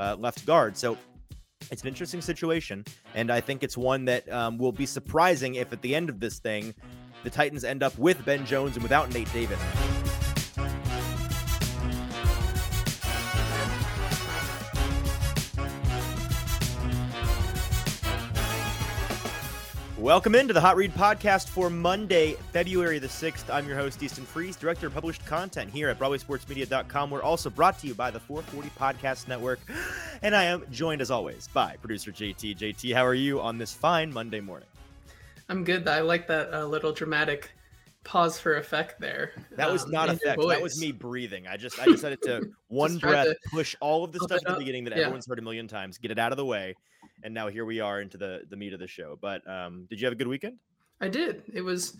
[0.00, 0.76] uh, left guard.
[0.76, 0.96] So
[1.70, 5.72] it's an interesting situation, and I think it's one that um, will be surprising if
[5.72, 6.74] at the end of this thing,
[7.22, 9.60] the Titans end up with Ben Jones and without Nate Davis.
[20.10, 23.48] Welcome into the Hot Read podcast for Monday, February the 6th.
[23.48, 27.12] I'm your host, Easton Freeze, Director of Published Content here at BroadwaySportsMedia.com.
[27.12, 29.60] We're also brought to you by the 440 Podcast Network.
[30.22, 32.56] And I am joined, as always, by producer JT.
[32.58, 34.66] JT, how are you on this fine Monday morning?
[35.48, 35.86] I'm good.
[35.86, 37.52] I like that uh, little dramatic
[38.02, 39.30] pause for effect there.
[39.52, 40.40] That was um, not effect.
[40.40, 41.46] That was me breathing.
[41.46, 44.58] I just I decided to one breath to push all of the stuff at the
[44.58, 45.02] beginning that yeah.
[45.02, 46.74] everyone's heard a million times, get it out of the way,
[47.22, 49.18] and now here we are into the the meat of the show.
[49.20, 50.58] But um, did you have a good weekend?
[51.00, 51.42] I did.
[51.52, 51.96] It was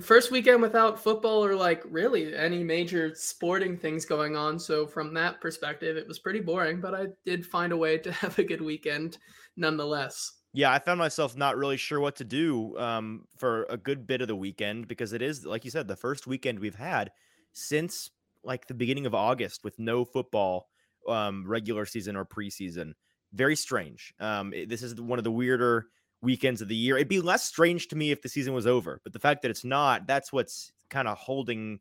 [0.00, 4.58] first weekend without football or like really any major sporting things going on.
[4.58, 6.80] So from that perspective, it was pretty boring.
[6.80, 9.18] But I did find a way to have a good weekend
[9.56, 10.32] nonetheless.
[10.54, 14.20] Yeah, I found myself not really sure what to do um, for a good bit
[14.20, 17.10] of the weekend because it is, like you said, the first weekend we've had
[17.54, 18.10] since
[18.44, 20.68] like the beginning of August with no football,
[21.08, 22.92] um, regular season or preseason.
[23.32, 24.14] Very strange.
[24.20, 25.86] Um, it, this is one of the weirder
[26.20, 26.96] weekends of the year.
[26.96, 29.50] It'd be less strange to me if the season was over, but the fact that
[29.50, 31.80] it's not, that's what's kind of holding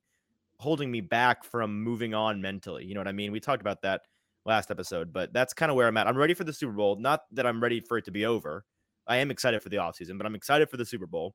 [0.57, 2.85] holding me back from moving on mentally.
[2.85, 3.31] You know what I mean?
[3.31, 4.01] We talked about that
[4.45, 6.07] last episode, but that's kind of where I'm at.
[6.07, 6.97] I'm ready for the Super Bowl.
[6.97, 8.63] Not that I'm ready for it to be over.
[9.07, 11.33] I am excited for the offseason, but I'm excited for the Super Bowl.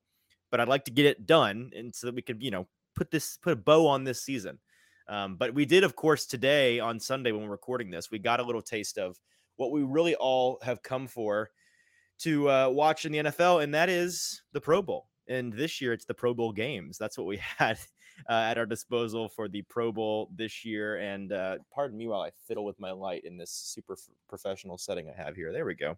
[0.51, 3.11] But I'd like to get it done and so that we could, you know, put
[3.11, 4.61] this put a bow on this season.
[5.09, 8.39] Um, but we did, of course, today on Sunday when we're recording this, we got
[8.39, 9.19] a little taste of
[9.57, 11.51] what we really all have come for
[12.19, 15.09] to uh, watch in the NFL, and that is the Pro Bowl.
[15.29, 16.99] And this year, it's the Pro Bowl games.
[16.99, 17.79] That's what we had
[18.29, 20.99] uh, at our disposal for the Pro Bowl this year.
[20.99, 24.79] And uh, pardon me while I fiddle with my light in this super f- professional
[24.79, 25.53] setting I have here.
[25.53, 25.97] There we go.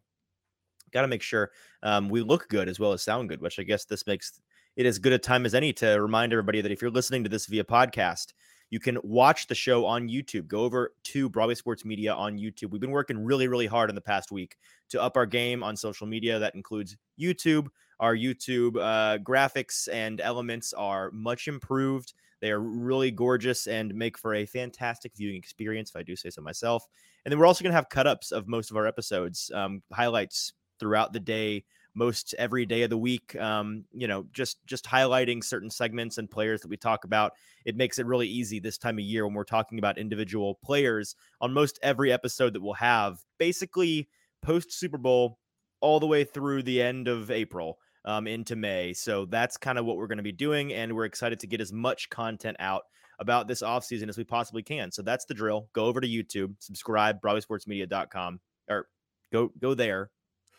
[0.92, 1.51] Got to make sure
[1.83, 4.41] um, we look good as well as sound good, which I guess this makes
[4.77, 7.29] it as good a time as any to remind everybody that if you're listening to
[7.29, 8.33] this via podcast,
[8.70, 10.46] you can watch the show on YouTube.
[10.46, 12.70] Go over to Broadway Sports Media on YouTube.
[12.70, 14.56] We've been working really, really hard in the past week
[14.90, 16.39] to up our game on social media.
[16.39, 17.68] That includes YouTube.
[18.01, 22.14] Our YouTube uh, graphics and elements are much improved.
[22.40, 26.30] They are really gorgeous and make for a fantastic viewing experience, if I do say
[26.30, 26.86] so myself.
[27.24, 29.83] And then we're also going to have cut ups of most of our episodes, um,
[29.92, 31.64] highlights throughout the day
[31.98, 36.31] most every day of the week um, you know just just highlighting certain segments and
[36.31, 37.33] players that we talk about.
[37.64, 41.17] It makes it really easy this time of year when we're talking about individual players
[41.41, 44.09] on most every episode that we'll have basically
[44.42, 45.39] post super bowl
[45.81, 48.95] all the way through the end of april um, into may.
[48.95, 51.61] So that's kind of what we're going to be doing and we're excited to get
[51.61, 52.85] as much content out
[53.19, 54.92] about this offseason as we possibly can.
[54.92, 55.69] So that's the drill.
[55.73, 58.86] Go over to youtube subscribe broadwaysportsmedia.com or
[59.33, 60.11] go go there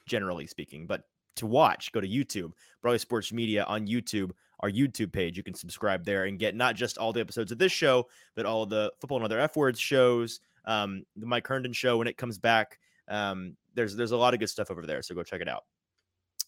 [0.08, 1.02] generally speaking but
[1.40, 2.52] to watch, go to YouTube,
[2.82, 5.38] Broadway Sports Media on YouTube, our YouTube page.
[5.38, 8.46] You can subscribe there and get not just all the episodes of this show, but
[8.46, 12.18] all the football and other F words shows, um, the Mike Herndon show when it
[12.18, 12.80] comes back.
[13.08, 15.64] Um, there's there's a lot of good stuff over there, so go check it out.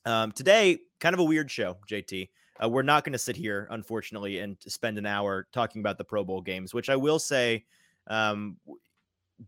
[0.05, 2.29] Um, today, kind of a weird show, JT.
[2.63, 6.03] Uh, we're not going to sit here, unfortunately, and spend an hour talking about the
[6.03, 7.65] Pro Bowl games, which I will say,
[8.07, 8.57] um,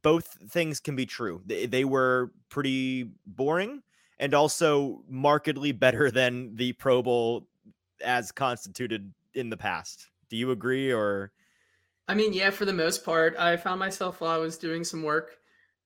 [0.02, 1.42] both things can be true.
[1.46, 3.84] They, they were pretty boring
[4.24, 7.46] and also markedly better than the Pro Bowl
[8.02, 10.08] as constituted in the past.
[10.30, 11.34] Do you agree or
[12.08, 15.04] I mean, yeah, for the most part, I found myself while I was doing some
[15.04, 15.36] work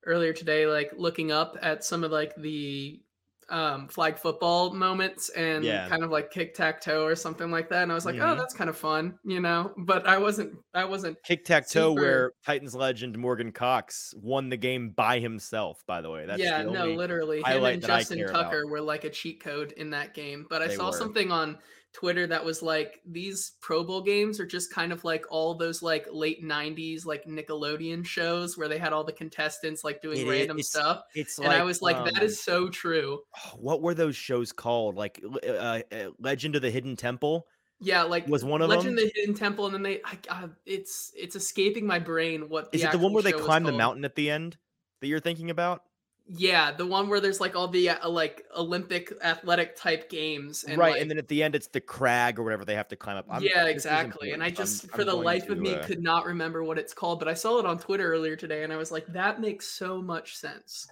[0.05, 3.01] earlier today like looking up at some of like the
[3.49, 5.87] um, flag football moments and yeah.
[5.87, 7.83] kind of like kick tack toe or something like that.
[7.83, 8.31] And I was like, oh, mm-hmm.
[8.31, 9.73] oh, that's kind of fun, you know.
[9.77, 14.57] But I wasn't, I wasn't kick tack toe where Titans legend Morgan Cox won the
[14.57, 15.83] game by himself.
[15.87, 18.71] By the way, that's yeah, no, literally, him and Justin Tucker about.
[18.71, 20.45] were like a cheat code in that game.
[20.49, 20.97] But I they saw were.
[20.97, 21.57] something on
[21.97, 25.81] Twitter that was like these Pro Bowl games are just kind of like all those
[25.81, 30.29] like late '90s like Nickelodeon shows where they had all the contestants like doing it,
[30.29, 31.01] random it's, stuff.
[31.15, 33.21] It's and like, I was like, um, that is so true.
[33.55, 34.95] What were those shows called?
[34.95, 35.79] Like uh, uh,
[36.19, 37.47] Legend of the Hidden Temple.
[37.79, 38.95] Yeah, like was one of Legend them.
[38.97, 42.47] Legend of the Hidden Temple, and then they, I, I, it's it's escaping my brain.
[42.47, 42.91] What is it?
[42.91, 44.55] The one where they climb the mountain at the end
[45.01, 45.81] that you're thinking about?
[46.29, 50.77] Yeah, the one where there's like all the uh, like Olympic athletic type games, and
[50.77, 50.91] right?
[50.91, 53.15] Like, and then at the end, it's the crag or whatever they have to climb
[53.15, 53.25] up.
[53.29, 54.31] I'm, yeah, exactly.
[54.31, 55.85] And I just, I'm, for I'm the life to, of me, uh...
[55.85, 57.19] could not remember what it's called.
[57.19, 60.01] But I saw it on Twitter earlier today, and I was like, that makes so
[60.01, 60.87] much sense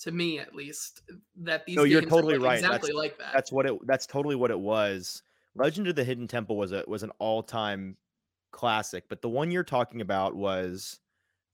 [0.00, 1.02] to me, at least.
[1.42, 1.76] That these.
[1.76, 2.58] No, you're totally like right.
[2.60, 3.32] Exactly that's, like that.
[3.34, 3.78] That's what it.
[3.86, 5.22] That's totally what it was.
[5.54, 7.98] Legend of the Hidden Temple was a was an all time
[8.50, 11.00] classic, but the one you're talking about was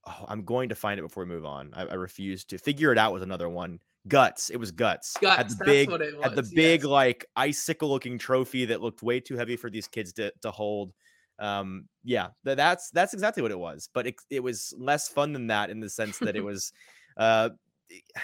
[0.06, 1.70] oh, I'm going to find it before we move on.
[1.74, 3.80] I, I refuse to figure it out with another one.
[4.08, 4.50] Guts.
[4.50, 5.16] It was guts.
[5.20, 5.36] Guts.
[5.36, 9.36] Had the big, was, had the big like icicle looking trophy that looked way too
[9.36, 10.92] heavy for these kids to, to hold.
[11.38, 13.88] Um, yeah, th- that's that's exactly what it was.
[13.92, 16.72] But it, it was less fun than that in the sense that it was,
[17.16, 17.50] uh,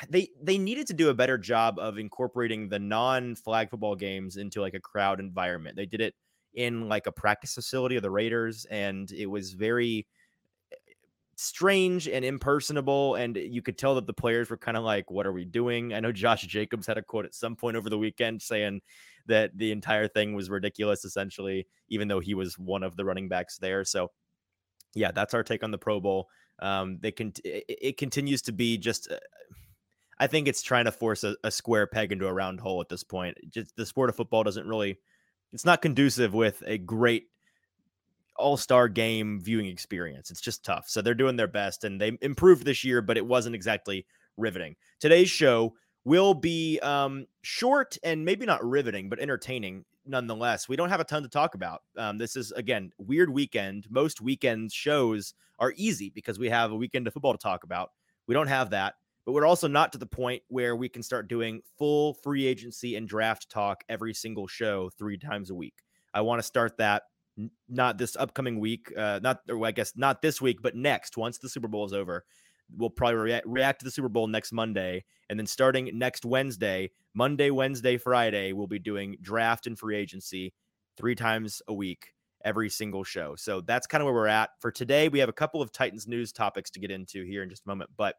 [0.09, 4.37] they they needed to do a better job of incorporating the non flag football games
[4.37, 5.77] into like a crowd environment.
[5.77, 6.15] They did it
[6.55, 10.07] in like a practice facility of the Raiders, and it was very
[11.43, 13.17] strange and impersonable.
[13.17, 15.93] And you could tell that the players were kind of like, What are we doing?
[15.93, 18.81] I know Josh Jacobs had a quote at some point over the weekend saying
[19.27, 23.29] that the entire thing was ridiculous, essentially, even though he was one of the running
[23.29, 23.85] backs there.
[23.85, 24.11] So,
[24.95, 26.29] yeah, that's our take on the Pro Bowl.
[26.61, 29.17] Um, they can, it, it continues to be just, uh,
[30.19, 32.89] I think it's trying to force a, a square peg into a round hole at
[32.89, 33.39] this point.
[33.49, 34.99] Just the sport of football doesn't really,
[35.53, 37.27] it's not conducive with a great
[38.37, 40.31] all star game viewing experience.
[40.31, 40.89] It's just tough.
[40.89, 44.07] So they're doing their best and they improved this year, but it wasn't exactly
[44.37, 44.77] riveting.
[45.01, 45.75] Today's show
[46.05, 50.69] will be um, short and maybe not riveting, but entertaining nonetheless.
[50.69, 51.83] We don't have a ton to talk about.
[51.97, 53.87] Um, this is, again, weird weekend.
[53.91, 57.91] Most weekend shows are easy because we have a weekend of football to talk about.
[58.27, 58.95] We don't have that,
[59.25, 62.97] but we're also not to the point where we can start doing full free agency
[62.97, 65.75] and draft talk every single show three times a week.
[66.15, 67.05] I want to start that
[67.69, 71.39] not this upcoming week, uh, not or I guess not this week, but next once
[71.39, 72.25] the Super Bowl is over.
[72.75, 76.91] We'll probably rea- react to the Super Bowl next Monday, and then starting next Wednesday,
[77.15, 80.55] Monday, Wednesday, Friday, we'll be doing draft and free agency
[80.97, 82.15] three times a week,
[82.45, 83.35] every single show.
[83.37, 85.09] So that's kind of where we're at for today.
[85.09, 87.69] We have a couple of Titans news topics to get into here in just a
[87.69, 88.17] moment, but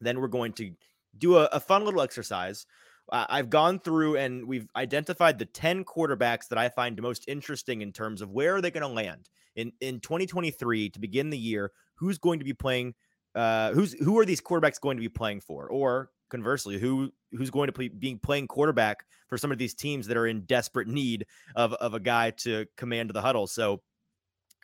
[0.00, 0.72] then we're going to
[1.18, 2.66] do a, a fun little exercise
[3.10, 7.92] I've gone through and we've identified the 10 quarterbacks that I find most interesting in
[7.92, 11.72] terms of where are they going to land in in 2023 to begin the year.
[11.94, 12.94] Who's going to be playing?
[13.34, 15.68] Uh, who's who are these quarterbacks going to be playing for?
[15.68, 20.16] Or conversely, who who's going to be playing quarterback for some of these teams that
[20.16, 23.46] are in desperate need of of a guy to command the huddle?
[23.46, 23.82] So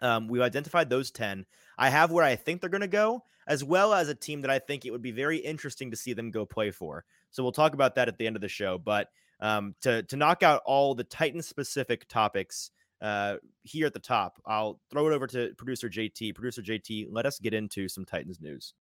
[0.02, 1.46] um, we've identified those 10.
[1.78, 4.50] I have where I think they're going to go, as well as a team that
[4.50, 7.04] I think it would be very interesting to see them go play for.
[7.32, 8.78] So we'll talk about that at the end of the show.
[8.78, 9.08] But
[9.40, 12.70] um, to to knock out all the Titan specific topics
[13.00, 16.34] uh, here at the top, I'll throw it over to producer JT.
[16.34, 18.74] Producer JT, let us get into some Titans news.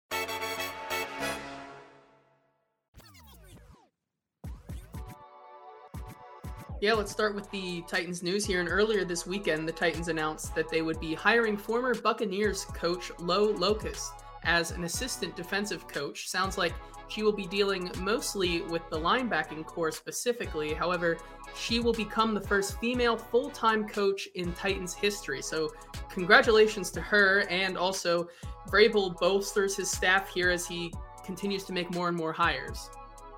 [6.81, 8.61] Yeah, let's start with the Titans news here.
[8.61, 13.11] And earlier this weekend, the Titans announced that they would be hiring former Buccaneers coach
[13.19, 14.13] Lo Locust
[14.45, 16.29] as an assistant defensive coach.
[16.29, 16.73] Sounds like
[17.09, 20.73] she will be dealing mostly with the linebacking core specifically.
[20.73, 21.17] However,
[21.56, 25.41] she will become the first female full time coach in Titans history.
[25.41, 25.71] So,
[26.09, 27.45] congratulations to her.
[27.50, 28.29] And also,
[28.69, 30.94] Vrabel bolsters his staff here as he
[31.25, 32.89] continues to make more and more hires.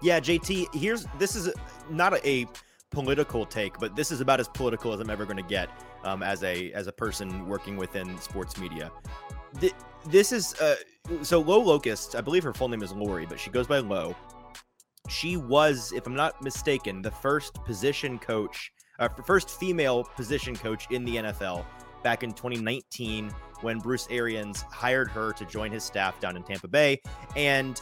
[0.01, 1.53] Yeah, JT, here's this is
[1.89, 2.47] not a, a
[2.89, 5.69] political take, but this is about as political as I'm ever going to get
[6.03, 8.91] um, as a as a person working within sports media.
[10.05, 10.75] This is uh,
[11.21, 14.15] so Low Locust, I believe her full name is Lori, but she goes by Low.
[15.09, 20.87] She was, if I'm not mistaken, the first position coach, uh, first female position coach
[20.91, 21.65] in the NFL
[22.03, 23.31] back in 2019
[23.61, 27.01] when Bruce Arians hired her to join his staff down in Tampa Bay.
[27.35, 27.81] And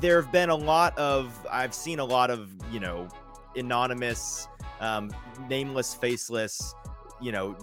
[0.00, 3.08] there have been a lot of, I've seen a lot of, you know,
[3.54, 4.48] anonymous,
[4.80, 5.10] um,
[5.48, 6.74] nameless, faceless,
[7.20, 7.56] you know,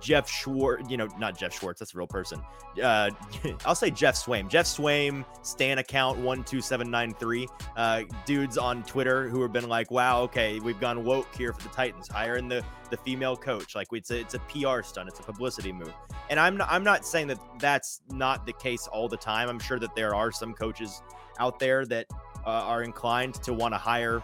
[0.00, 2.40] Jeff Schwartz, you know, not Jeff Schwartz, that's a real person.
[2.82, 3.10] Uh,
[3.64, 4.48] I'll say Jeff Swaim.
[4.48, 7.48] Jeff Swaim, Stan account 12793.
[7.76, 11.62] Uh, dudes on Twitter who have been like, wow, okay, we've gone woke here for
[11.62, 13.74] the Titans, hiring the, the female coach.
[13.74, 15.92] Like, it's a, it's a PR stunt, it's a publicity move.
[16.30, 19.48] And I'm not, I'm not saying that that's not the case all the time.
[19.48, 21.02] I'm sure that there are some coaches
[21.38, 22.06] out there that
[22.46, 24.22] uh, are inclined to want to hire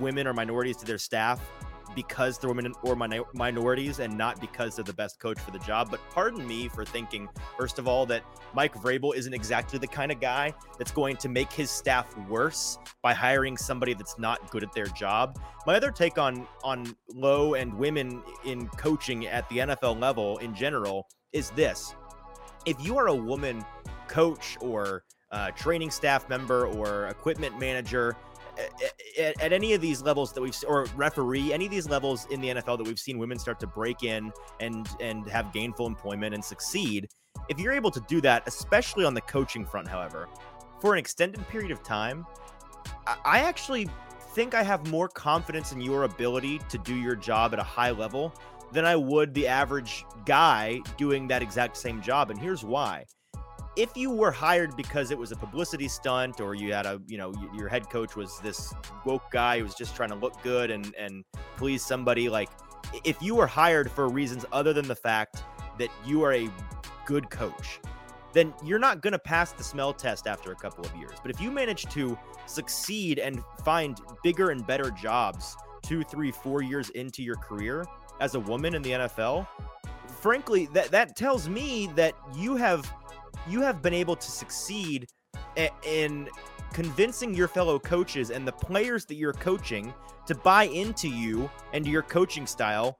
[0.00, 1.40] women or minorities to their staff
[1.94, 5.58] because they're women or min- minorities and not because they're the best coach for the
[5.60, 5.90] job.
[5.90, 10.12] But pardon me for thinking, first of all, that Mike Vrabel isn't exactly the kind
[10.12, 14.62] of guy that's going to make his staff worse by hiring somebody that's not good
[14.62, 15.38] at their job.
[15.66, 20.54] My other take on on low and women in coaching at the NFL level in
[20.54, 21.94] general is this:
[22.66, 23.64] if you are a woman
[24.08, 28.16] coach or uh, training staff member or equipment manager
[29.18, 32.40] at, at, any of these levels that we've or referee any of these levels in
[32.40, 36.34] the NFL that we've seen women start to break in and and have gainful employment
[36.34, 37.08] and succeed
[37.48, 40.28] if you're able to do that especially on the coaching front however
[40.80, 42.26] for an extended period of time
[43.24, 43.88] I actually
[44.34, 47.90] think I have more confidence in your ability to do your job at a high
[47.90, 48.34] level
[48.72, 53.04] than I would the average guy doing that exact same job and here's why
[53.76, 57.16] if you were hired because it was a publicity stunt or you had a you
[57.16, 58.72] know your head coach was this
[59.04, 61.24] woke guy who was just trying to look good and and
[61.56, 62.50] please somebody like
[63.04, 65.44] if you were hired for reasons other than the fact
[65.78, 66.50] that you are a
[67.06, 67.80] good coach
[68.32, 71.12] then you're not going to pass the smell test after a couple of years.
[71.20, 76.62] But if you manage to succeed and find bigger and better jobs two three four
[76.62, 77.84] years into your career
[78.20, 79.46] as a woman in the nfl
[80.20, 82.92] frankly that that tells me that you have
[83.48, 85.08] you have been able to succeed
[85.84, 86.28] in
[86.72, 89.92] convincing your fellow coaches and the players that you're coaching
[90.26, 92.98] to buy into you and your coaching style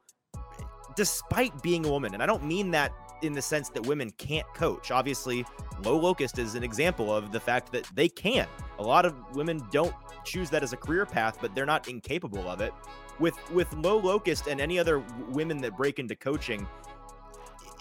[0.95, 2.15] despite being a woman.
[2.15, 4.91] And I don't mean that in the sense that women can't coach.
[4.91, 5.47] Obviously,
[5.85, 8.47] Lo Locust is an example of the fact that they can.
[8.79, 9.95] A lot of women don't
[10.25, 12.73] choose that as a career path, but they're not incapable of it.
[13.19, 16.67] With with Lo Locust and any other women that break into coaching,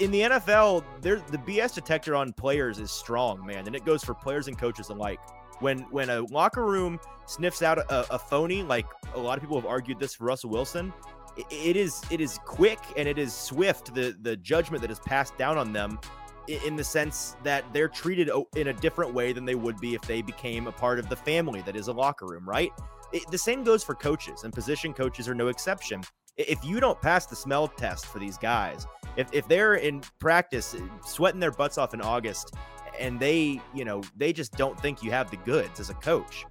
[0.02, 4.04] in the NFL, there the BS detector on players is strong, man, and it goes
[4.04, 5.20] for players and coaches alike.
[5.60, 9.60] When when a locker room sniffs out a, a phony, like a lot of people
[9.60, 10.92] have argued this for Russell Wilson,
[11.38, 13.94] it, it is it is quick and it is swift.
[13.94, 16.00] The the judgment that is passed down on them,
[16.48, 20.02] in the sense that they're treated in a different way than they would be if
[20.02, 22.72] they became a part of the family that is a locker room, right?
[23.14, 26.02] It, the same goes for coaches, and position coaches are no exception.
[26.38, 28.88] If you don't pass the smell test for these guys,
[29.18, 32.56] if, if they're in practice uh, sweating their butts off in August
[33.00, 36.46] and they, you know, they just don't think you have the goods as a coach,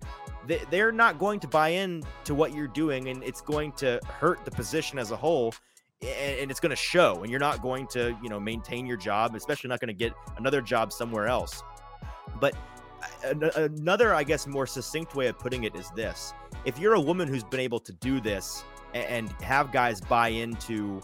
[0.47, 4.00] they, they're not going to buy in to what you're doing and it's going to
[4.07, 5.55] hurt the position as a whole
[6.02, 9.35] and it's going to show and you're not going to you know maintain your job
[9.35, 11.62] especially not going to get another job somewhere else.
[12.40, 12.55] But
[13.25, 16.33] another i guess more succinct way of putting it is this.
[16.64, 18.64] If you're a woman who's been able to do this
[18.95, 21.00] and have guys buy into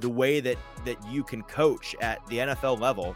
[0.00, 3.14] the way that that you can coach at the NFL level,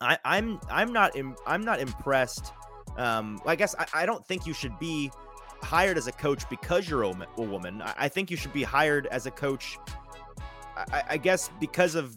[0.00, 2.52] I, I'm I'm not Im, I'm not impressed.
[2.96, 5.10] Um, I guess I, I, don't think you should be
[5.60, 7.82] hired as a coach because you're a, a woman.
[7.82, 9.76] I, I, think you should be hired as a coach.
[10.76, 12.16] I, I guess because of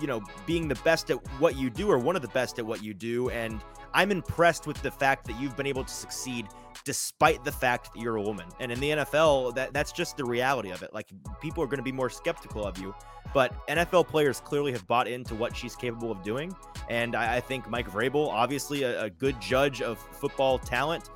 [0.00, 2.64] you know being the best at what you do or one of the best at
[2.64, 3.60] what you do, and
[3.94, 6.48] I'm impressed with the fact that you've been able to succeed
[6.84, 8.46] despite the fact that you're a woman.
[8.60, 10.92] And in the NFL, that that's just the reality of it.
[10.92, 11.08] Like
[11.40, 12.94] people are going to be more skeptical of you,
[13.32, 16.54] but NFL players clearly have bought into what she's capable of doing.
[16.90, 21.10] And I, I think Mike Vrabel, obviously a, a good judge of football talent,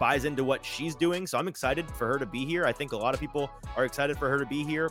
[0.00, 1.26] buys into what she's doing.
[1.26, 2.64] So I'm excited for her to be here.
[2.64, 4.90] I think a lot of people are excited for her to be here.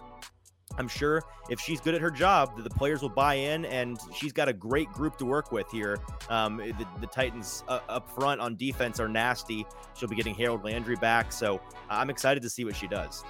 [0.77, 4.33] I'm sure if she's good at her job, the players will buy in, and she's
[4.33, 5.99] got a great group to work with here.
[6.29, 9.65] Um, eh, the, the, Titans uh, up front on defense are nasty.
[9.95, 13.23] She'll be getting Harold Landry back, so I'm excited to see what she does.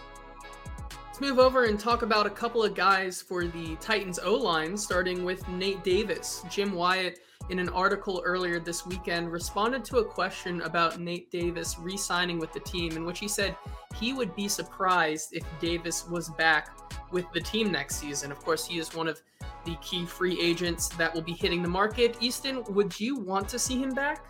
[1.08, 4.78] Let's move over and talk about a couple of guys for the Titans O line,
[4.78, 6.44] starting with Nate Davis.
[6.50, 7.20] Jim Wyatt
[7.52, 12.40] in an article earlier this weekend, responded to a question about Nate Davis re signing
[12.40, 13.58] with the team, in which he said
[13.96, 16.70] he would be surprised if Davis was back
[17.12, 18.32] with the team next season.
[18.32, 19.22] Of course, he is one of
[19.66, 22.16] the key free agents that will be hitting the market.
[22.22, 24.26] Easton, would you want to see him back?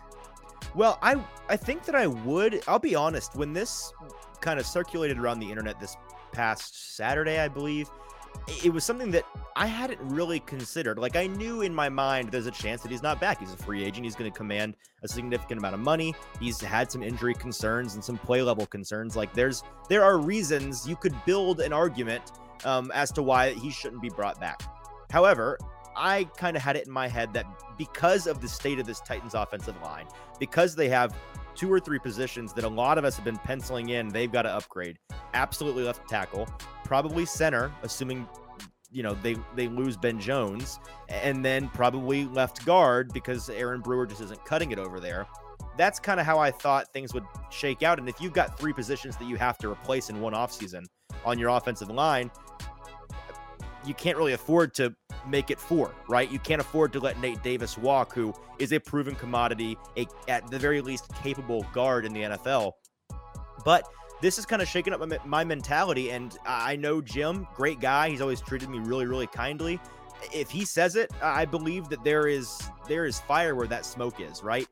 [0.74, 2.62] Well, I I think that I would.
[2.66, 3.92] I'll be honest, when this
[4.40, 5.96] kind of circulated around the internet this
[6.32, 7.88] past Saturday, I believe,
[8.64, 9.24] it was something that
[9.56, 10.98] I hadn't really considered.
[10.98, 13.40] Like I knew in my mind there's a chance that he's not back.
[13.40, 14.04] He's a free agent.
[14.04, 16.14] He's going to command a significant amount of money.
[16.40, 19.16] He's had some injury concerns and some play level concerns.
[19.16, 22.32] Like there's there are reasons you could build an argument
[22.64, 24.62] um, as to why he shouldn't be brought back.
[25.10, 25.58] However,
[25.96, 27.46] I kind of had it in my head that
[27.76, 30.06] because of the state of this Titans offensive line,
[30.38, 31.14] because they have
[31.54, 34.42] two or three positions that a lot of us have been penciling in, they've got
[34.42, 34.98] to upgrade.
[35.34, 36.48] Absolutely left tackle,
[36.92, 38.28] probably center, assuming
[38.90, 44.04] you know they they lose Ben Jones, and then probably left guard because Aaron Brewer
[44.04, 45.26] just isn't cutting it over there.
[45.78, 47.98] That's kind of how I thought things would shake out.
[47.98, 50.84] And if you've got three positions that you have to replace in one offseason
[51.24, 52.30] on your offensive line,
[53.86, 54.94] you can't really afford to
[55.26, 56.30] make it four, right?
[56.30, 60.50] You can't afford to let Nate Davis walk, who is a proven commodity, a, at
[60.50, 62.72] the very least capable guard in the NFL.
[63.64, 63.88] But
[64.22, 66.10] this is kind of shaking up my, my mentality.
[66.10, 68.08] And I know Jim, great guy.
[68.08, 69.78] He's always treated me really, really kindly.
[70.32, 74.20] If he says it, I believe that there is there is fire where that smoke
[74.20, 74.68] is, right?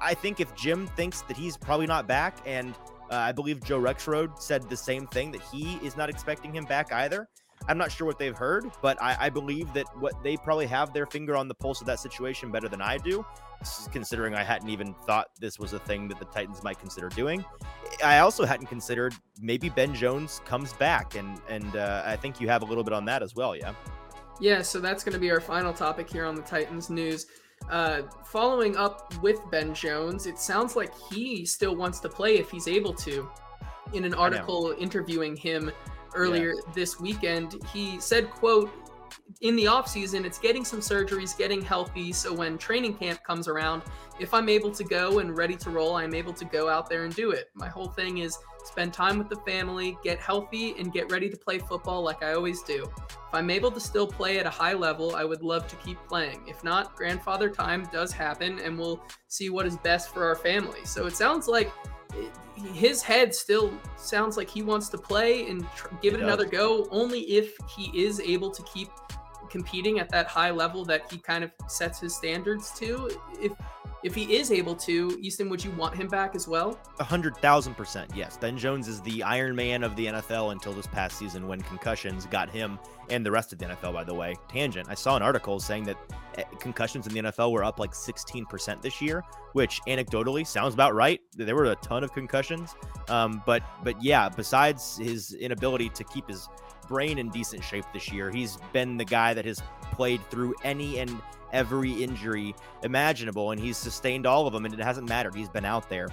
[0.00, 2.74] I think if Jim thinks that he's probably not back, and
[3.10, 6.64] uh, I believe Joe Rexrode said the same thing that he is not expecting him
[6.64, 7.28] back either.
[7.66, 10.92] I'm not sure what they've heard, but I, I, believe that what they probably have
[10.92, 13.24] their finger on the pulse of that situation better than I do,
[13.90, 17.42] considering I hadn't even thought this was a thing that the Titans might consider doing.
[18.04, 22.48] I also hadn't considered maybe Ben Jones comes back, and and uh, I think you
[22.48, 23.72] have a little bit on that as well, yeah.
[24.40, 27.26] Yeah, so that's going to be our final topic here on the Titans news.
[27.70, 32.50] Uh, following up with Ben Jones, it sounds like he still wants to play if
[32.50, 33.30] he's able to.
[33.92, 35.70] In an article interviewing him
[36.14, 36.72] earlier yeah.
[36.74, 38.70] this weekend, he said, quote,
[39.40, 42.12] in the off season, it's getting some surgeries, getting healthy.
[42.12, 43.82] So when training camp comes around,
[44.20, 47.04] if I'm able to go and ready to roll, I'm able to go out there
[47.04, 47.50] and do it.
[47.54, 51.36] My whole thing is spend time with the family, get healthy, and get ready to
[51.36, 52.84] play football like I always do.
[53.08, 55.98] If I'm able to still play at a high level, I would love to keep
[56.08, 56.44] playing.
[56.46, 60.84] If not, grandfather time does happen, and we'll see what is best for our family.
[60.84, 61.72] So it sounds like
[62.72, 66.86] his head still sounds like he wants to play and tr- give it another go
[66.90, 68.88] only if he is able to keep
[69.50, 73.52] competing at that high level that he kind of sets his standards to if
[74.04, 76.78] if he is able to, Easton, would you want him back as well?
[77.00, 78.36] A hundred thousand percent, yes.
[78.36, 82.26] Ben Jones is the Iron Man of the NFL until this past season when concussions
[82.26, 82.78] got him
[83.10, 84.34] and the rest of the NFL, by the way.
[84.48, 84.88] Tangent.
[84.88, 85.96] I saw an article saying that
[86.36, 90.94] eh, concussions in the NFL were up like 16% this year, which anecdotally sounds about
[90.94, 91.20] right.
[91.36, 92.74] There were a ton of concussions.
[93.08, 96.48] Um, but but yeah, besides his inability to keep his
[96.88, 100.98] brain in decent shape this year, he's been the guy that has played through any
[100.98, 101.20] and
[101.52, 105.34] every injury imaginable, and he's sustained all of them, and it hasn't mattered.
[105.34, 106.08] He's been out there.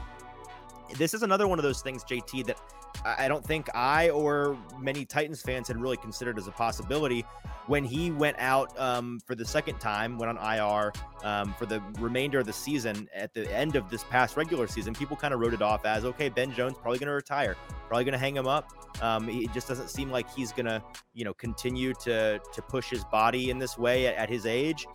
[0.98, 2.58] This is another one of those things, JT, that
[3.04, 7.26] I don't think I or many Titans fans had really considered as a possibility
[7.68, 10.92] when he went out um, for the second time, went on IR
[11.24, 13.08] um, for the remainder of the season.
[13.16, 16.06] At the end of this past regular season, people kind of wrote it off as
[16.06, 17.56] okay, Ben Jones probably going to retire,
[17.88, 18.70] probably going to hang him up.
[19.02, 20.84] Um, it just doesn't seem like he's going to,
[21.14, 24.86] you know, continue to to push his body in this way at, at his age.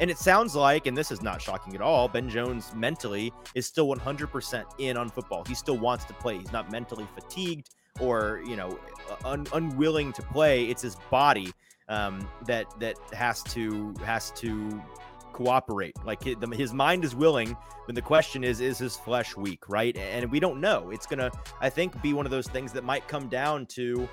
[0.00, 3.66] And it sounds like, and this is not shocking at all, Ben Jones mentally is
[3.66, 5.44] still 100% in on football.
[5.44, 6.38] He still wants to play.
[6.38, 7.70] He's not mentally fatigued
[8.00, 8.78] or, you know,
[9.24, 10.64] un- unwilling to play.
[10.64, 11.52] It's his body
[11.88, 14.82] um, that that has to has to
[15.32, 15.94] cooperate.
[16.04, 17.56] Like his mind is willing,
[17.86, 19.96] but the question is, is his flesh weak, right?
[19.96, 20.90] And we don't know.
[20.90, 24.08] It's gonna, I think, be one of those things that might come down to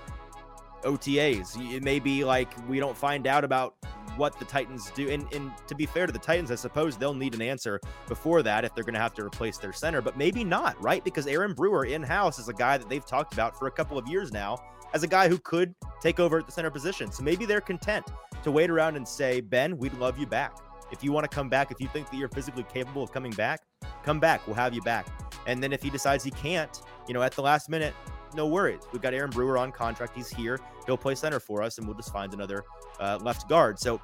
[0.84, 1.74] OTAs.
[1.74, 3.76] It may be like we don't find out about
[4.18, 5.10] what the Titans do.
[5.10, 8.44] And, and to be fair to the Titans, I suppose they'll need an answer before
[8.44, 11.04] that if they're going to have to replace their center, but maybe not, right?
[11.04, 13.98] Because Aaron Brewer in house is a guy that they've talked about for a couple
[13.98, 14.58] of years now
[14.94, 17.12] as a guy who could take over at the center position.
[17.12, 18.06] So maybe they're content
[18.44, 20.58] to wait around and say, Ben, we'd love you back.
[20.92, 23.32] If you want to come back, if you think that you're physically capable of coming
[23.32, 23.62] back,
[24.04, 24.46] come back.
[24.48, 25.08] We'll have you back.
[25.46, 27.94] And then if he decides he can't, you know, at the last minute,
[28.34, 28.82] no worries.
[28.92, 30.16] We've got Aaron Brewer on contract.
[30.16, 30.60] He's here.
[30.86, 32.64] He'll play center for us, and we'll just find another
[33.00, 33.80] uh, left guard.
[33.80, 34.02] So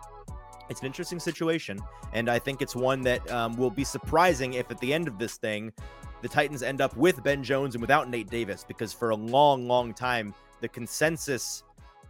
[0.69, 1.79] it's an interesting situation,
[2.13, 5.17] and I think it's one that um, will be surprising if at the end of
[5.17, 5.71] this thing,
[6.21, 9.67] the Titans end up with Ben Jones and without Nate Davis, because for a long,
[9.67, 11.63] long time, the consensus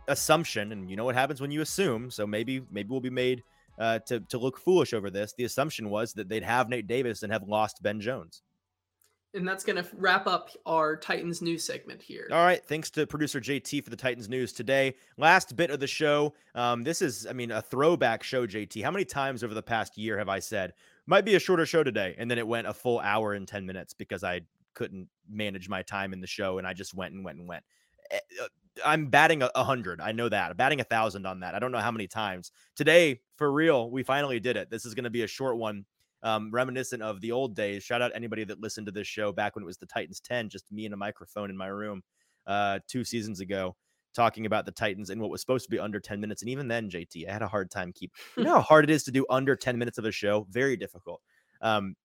[0.08, 3.43] assumption, and you know what happens when you assume, so maybe maybe we'll be made
[3.80, 5.34] uh, to to look foolish over this.
[5.38, 8.41] The assumption was that they'd have Nate Davis and have lost Ben Jones.
[9.36, 12.28] And that's going to wrap up our Titans news segment here.
[12.32, 12.63] All right.
[12.63, 14.95] Thanks to producer JT for the Titans news today.
[15.17, 16.34] Last bit of the show.
[16.56, 18.84] Um, this is, I mean, a throwback show, JT.
[18.84, 20.74] How many times over the past year have I said,
[21.06, 22.15] might be a shorter show today?
[22.17, 24.41] And then it went a full hour and 10 minutes because I
[24.74, 27.63] couldn't manage my time in the show and I just went and went and went.
[28.12, 28.48] Eh, uh,
[28.84, 30.02] I'm batting a hundred.
[30.02, 30.52] I know that.
[30.52, 31.56] I'm batting a thousand on that.
[31.56, 33.21] I don't know how many times today.
[33.38, 34.69] For real, we finally did it.
[34.69, 35.86] This is going to be a short one
[36.25, 37.83] um, reminiscent of the old days.
[37.83, 40.49] Shout out anybody that listened to this show back when it was the Titans 10,
[40.49, 42.01] just me and a microphone in my room
[42.47, 43.75] uh, two seasons ago,
[44.15, 46.41] talking about the Titans and what was supposed to be under 10 minutes.
[46.41, 48.11] And even then, JT, I had a hard time keep.
[48.35, 50.47] You know how hard it is to do under 10 minutes of a show?
[50.49, 51.21] Very difficult.
[51.61, 51.95] Um,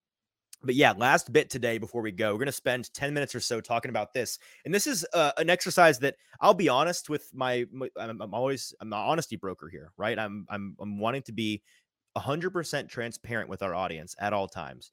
[0.62, 3.40] but yeah, last bit today before we go, we're going to spend 10 minutes or
[3.40, 4.38] so talking about this.
[4.66, 8.34] And this is uh, an exercise that I'll be honest with my, my I'm, I'm,
[8.34, 10.18] always, I'm the honesty broker here, right?
[10.18, 11.62] I'm, I'm, I'm wanting to be
[12.16, 14.90] 100% transparent with our audience at all times.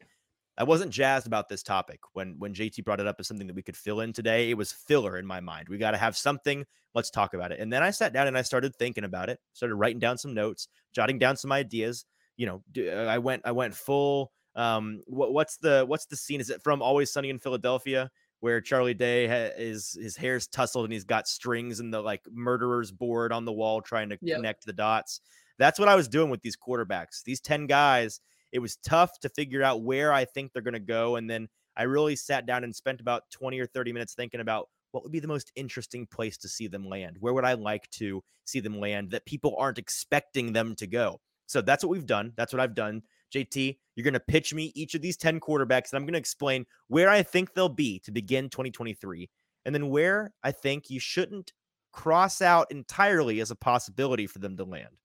[0.58, 3.56] I wasn't jazzed about this topic when when JT brought it up as something that
[3.56, 4.50] we could fill in today.
[4.50, 5.70] It was filler in my mind.
[5.70, 6.66] We got to have something.
[6.96, 7.60] Let's talk about it.
[7.60, 9.40] And then I sat down and I started thinking about it.
[9.54, 12.06] Started writing down some notes, jotting down some ideas.
[12.38, 14.32] You know, uh, I went I went full.
[14.56, 16.42] Um, what, what's the what's the scene?
[16.42, 18.10] Is it from Always Sunny in Philadelphia?
[18.40, 22.22] Where Charlie Day ha- is his hair's tousled and he's got strings and the like
[22.32, 24.38] murderer's board on the wall trying to yep.
[24.38, 25.22] connect the dots.
[25.60, 27.24] That's what I was doing with these quarterbacks.
[27.24, 28.20] These 10 guys,
[28.52, 31.16] it was tough to figure out where I think they're going to go.
[31.16, 34.70] And then I really sat down and spent about 20 or 30 minutes thinking about
[34.92, 37.18] what would be the most interesting place to see them land?
[37.20, 41.20] Where would I like to see them land that people aren't expecting them to go?
[41.46, 42.34] So that's what we've done.
[42.36, 43.04] That's what I've done.
[43.34, 46.20] JT, you're going to pitch me each of these 10 quarterbacks, and I'm going to
[46.20, 49.30] explain where I think they'll be to begin 2023,
[49.66, 51.52] and then where I think you shouldn't
[51.92, 54.98] cross out entirely as a possibility for them to land.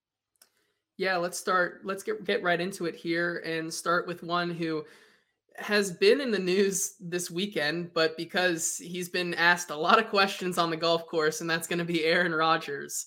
[0.96, 1.80] Yeah, let's start.
[1.84, 4.84] Let's get get right into it here and start with one who
[5.56, 10.08] has been in the news this weekend, but because he's been asked a lot of
[10.08, 13.06] questions on the golf course, and that's going to be Aaron Rodgers.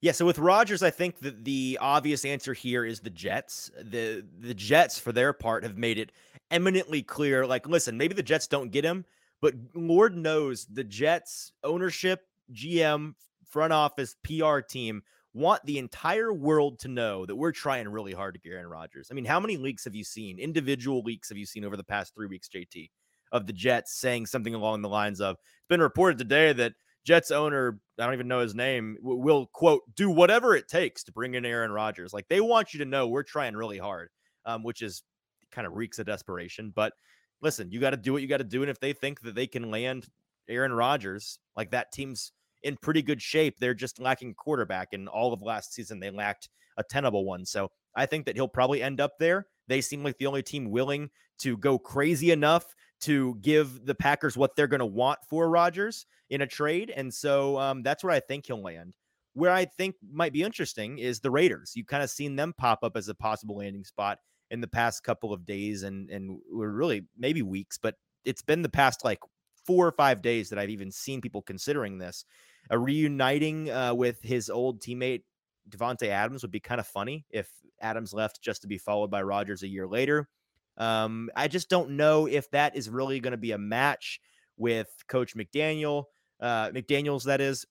[0.00, 3.70] Yeah, so with Rodgers, I think that the obvious answer here is the Jets.
[3.82, 6.12] The the Jets, for their part, have made it
[6.50, 7.46] eminently clear.
[7.46, 9.04] Like, listen, maybe the Jets don't get him,
[9.42, 13.14] but Lord knows the Jets ownership, GM,
[13.44, 18.34] front office, PR team want the entire world to know that we're trying really hard
[18.34, 19.08] to get Aaron Rodgers.
[19.10, 20.38] I mean, how many leaks have you seen?
[20.38, 22.90] Individual leaks have you seen over the past three weeks, JT,
[23.30, 26.72] of the Jets saying something along the lines of it's been reported today that
[27.04, 31.12] Jets owner, I don't even know his name, will quote, do whatever it takes to
[31.12, 32.12] bring in Aaron Rodgers.
[32.12, 34.10] Like they want you to know we're trying really hard,
[34.44, 35.02] um, which is
[35.50, 36.72] kind of reeks of desperation.
[36.74, 36.92] But
[37.40, 38.62] listen, you got to do what you got to do.
[38.62, 40.08] And if they think that they can land
[40.48, 43.56] Aaron Rodgers, like that team's in pretty good shape.
[43.58, 44.88] They're just lacking quarterback.
[44.92, 47.44] And all of last season, they lacked a tenable one.
[47.44, 49.46] So I think that he'll probably end up there.
[49.68, 52.64] They seem like the only team willing to go crazy enough
[53.02, 56.92] to give the Packers what they're going to want for Rodgers in a trade.
[56.94, 58.94] And so um, that's where I think he'll land.
[59.34, 61.72] Where I think might be interesting is the Raiders.
[61.74, 64.18] You've kind of seen them pop up as a possible landing spot
[64.50, 67.94] in the past couple of days and and we're really maybe weeks, but
[68.24, 69.20] it's been the past like
[69.66, 72.24] four or five days that I've even seen people considering this
[72.70, 75.22] a reuniting uh, with his old teammate
[75.68, 79.22] Davante Adams would be kind of funny if Adams left just to be followed by
[79.22, 80.28] Rodgers a year later.
[80.76, 84.20] Um, I just don't know if that is really going to be a match
[84.56, 86.04] with Coach McDaniel,
[86.40, 87.66] uh, McDaniel's that is,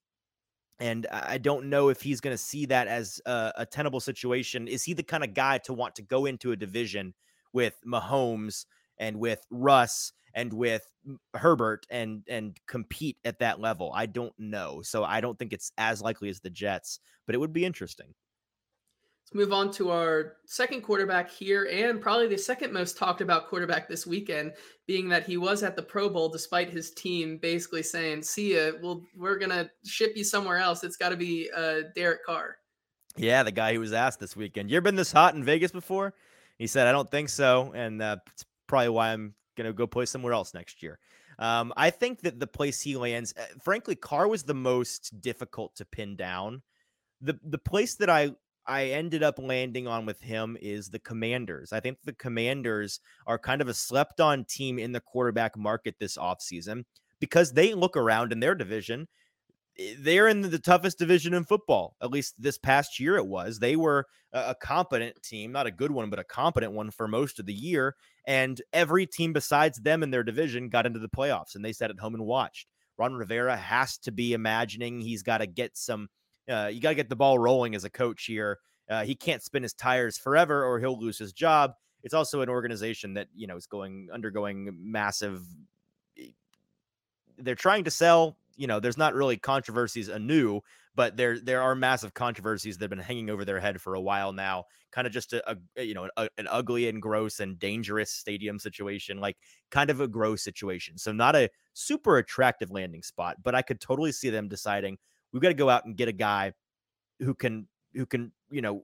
[0.80, 4.68] and I don't know if he's going to see that as a, a tenable situation.
[4.68, 7.14] Is he the kind of guy to want to go into a division
[7.52, 8.66] with Mahomes
[9.00, 10.84] and with Russ and with
[11.36, 13.92] Herbert and and compete at that level?
[13.96, 14.82] I don't know.
[14.82, 18.14] So I don't think it's as likely as the Jets, but it would be interesting.
[19.32, 23.48] Let's move on to our second quarterback here, and probably the second most talked about
[23.48, 24.54] quarterback this weekend,
[24.88, 28.72] being that he was at the Pro Bowl despite his team basically saying, "See ya,
[28.82, 32.58] well, we're gonna ship you somewhere else." It's got to be uh, Derek Carr.
[33.18, 34.72] Yeah, the guy who was asked this weekend.
[34.72, 36.16] You ever been this hot in Vegas before?
[36.58, 40.06] He said, "I don't think so," and uh, it's probably why I'm to go play
[40.06, 41.00] somewhere else next year.
[41.38, 45.76] Um, I think that the place he lands, eh, frankly, Carr was the most difficult
[45.76, 46.62] to pin down.
[47.22, 48.32] The the place that I
[48.66, 51.74] I ended up landing on with him is the Commanders.
[51.74, 55.96] I think the Commanders are kind of a slept on team in the quarterback market
[56.00, 56.84] this offseason
[57.20, 59.08] because they look around in their division
[60.00, 61.96] they're in the toughest division in football.
[62.02, 63.60] At least this past year, it was.
[63.60, 67.40] They were a, competent team, not a good one, but a competent one for most
[67.40, 67.96] of the year.
[68.26, 71.90] And every team besides them in their division got into the playoffs, and they sat
[71.90, 72.68] at home and watched.
[72.98, 76.10] Ron Rivera has to be imagining he's got to get some.
[76.50, 78.60] Uh, you got to get the ball rolling as a coach here.
[78.90, 81.72] Uh, he can't spin his tires forever, or he'll lose his job.
[82.04, 85.42] It's also an organization that you know is going undergoing massive.
[86.18, 86.32] Eh,
[87.38, 90.60] they're trying to sell you know, there's not really controversies anew,
[90.94, 94.02] but there there are massive controversies that have been hanging over their head for a
[94.02, 94.66] while now.
[94.92, 98.60] Kind of just a, a you know a, an ugly and gross and dangerous stadium
[98.60, 99.38] situation, like
[99.72, 100.98] kind of a gross situation.
[100.98, 104.98] So not a super attractive landing spot, but I could totally see them deciding
[105.32, 106.52] we've got to go out and get a guy
[107.20, 108.84] who can who can you know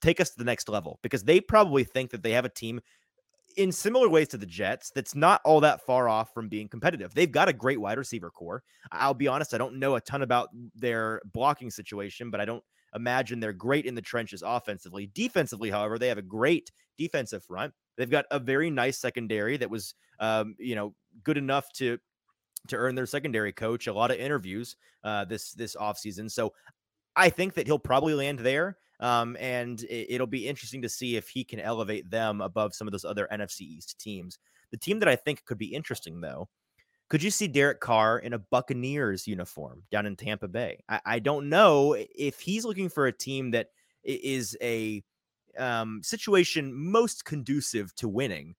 [0.00, 2.80] take us to the next level because they probably think that they have a team
[3.56, 7.14] in similar ways to the Jets, that's not all that far off from being competitive.
[7.14, 8.62] They've got a great wide receiver core.
[8.92, 12.62] I'll be honest, I don't know a ton about their blocking situation, but I don't
[12.94, 15.10] imagine they're great in the trenches offensively.
[15.14, 17.72] Defensively, however, they have a great defensive front.
[17.96, 21.98] They've got a very nice secondary that was, um, you know, good enough to
[22.68, 26.30] to earn their secondary coach a lot of interviews uh, this this offseason.
[26.30, 26.52] So
[27.14, 28.76] I think that he'll probably land there.
[29.00, 32.88] Um, and it, will be interesting to see if he can elevate them above some
[32.88, 34.38] of those other NFC East teams.
[34.70, 36.48] The team that I think could be interesting, though,
[37.08, 40.82] could you see Derek Carr in a Buccaneers uniform down in Tampa Bay?
[40.88, 43.68] I, I don't know if he's looking for a team that
[44.02, 45.04] is a
[45.58, 48.54] um, situation most conducive to winning.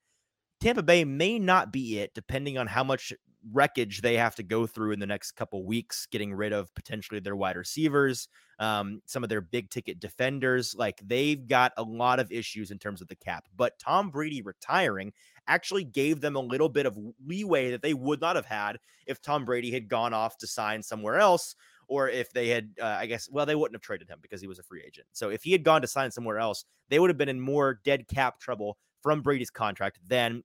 [0.62, 3.14] Tampa Bay may not be it, depending on how much
[3.52, 7.20] wreckage they have to go through in the next couple weeks, getting rid of potentially
[7.20, 8.28] their wide receivers,
[8.60, 10.76] um, some of their big ticket defenders.
[10.76, 13.46] Like they've got a lot of issues in terms of the cap.
[13.56, 15.14] But Tom Brady retiring
[15.48, 19.22] actually gave them a little bit of leeway that they would not have had if
[19.22, 21.56] Tom Brady had gone off to sign somewhere else.
[21.90, 24.48] Or if they had, uh, I guess, well, they wouldn't have traded him because he
[24.48, 25.08] was a free agent.
[25.14, 27.80] So if he had gone to sign somewhere else, they would have been in more
[27.86, 30.44] dead cap trouble from Brady's contract than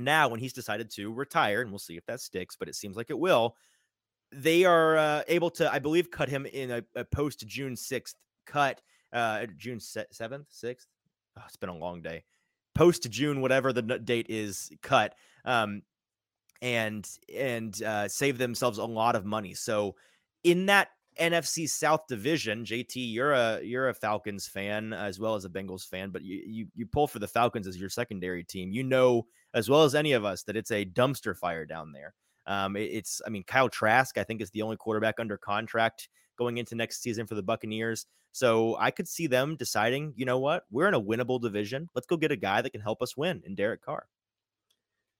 [0.00, 2.96] now when he's decided to retire, and we'll see if that sticks, but it seems
[2.96, 3.56] like it will.
[4.32, 8.14] They are uh, able to, I believe, cut him in a, a post June 6th
[8.46, 8.80] cut
[9.12, 10.86] uh, June seventh, sixth.
[11.38, 12.24] Oh, it's been a long day.
[12.74, 15.14] Post June, whatever the date is, cut.
[15.44, 15.82] Um,
[16.62, 19.54] and and uh, save themselves a lot of money.
[19.54, 19.96] So
[20.44, 25.44] in that NFC South division, JT, you're a you're a Falcons fan as well as
[25.44, 28.72] a Bengals fan, but you you you pull for the Falcons as your secondary team.
[28.72, 32.14] You know as well as any of us that it's a dumpster fire down there.
[32.46, 36.08] Um, it, it's I mean Kyle Trask I think is the only quarterback under contract
[36.38, 38.06] going into next season for the Buccaneers.
[38.32, 41.88] So I could see them deciding, you know what, we're in a winnable division.
[41.94, 44.06] Let's go get a guy that can help us win in Derek Carr.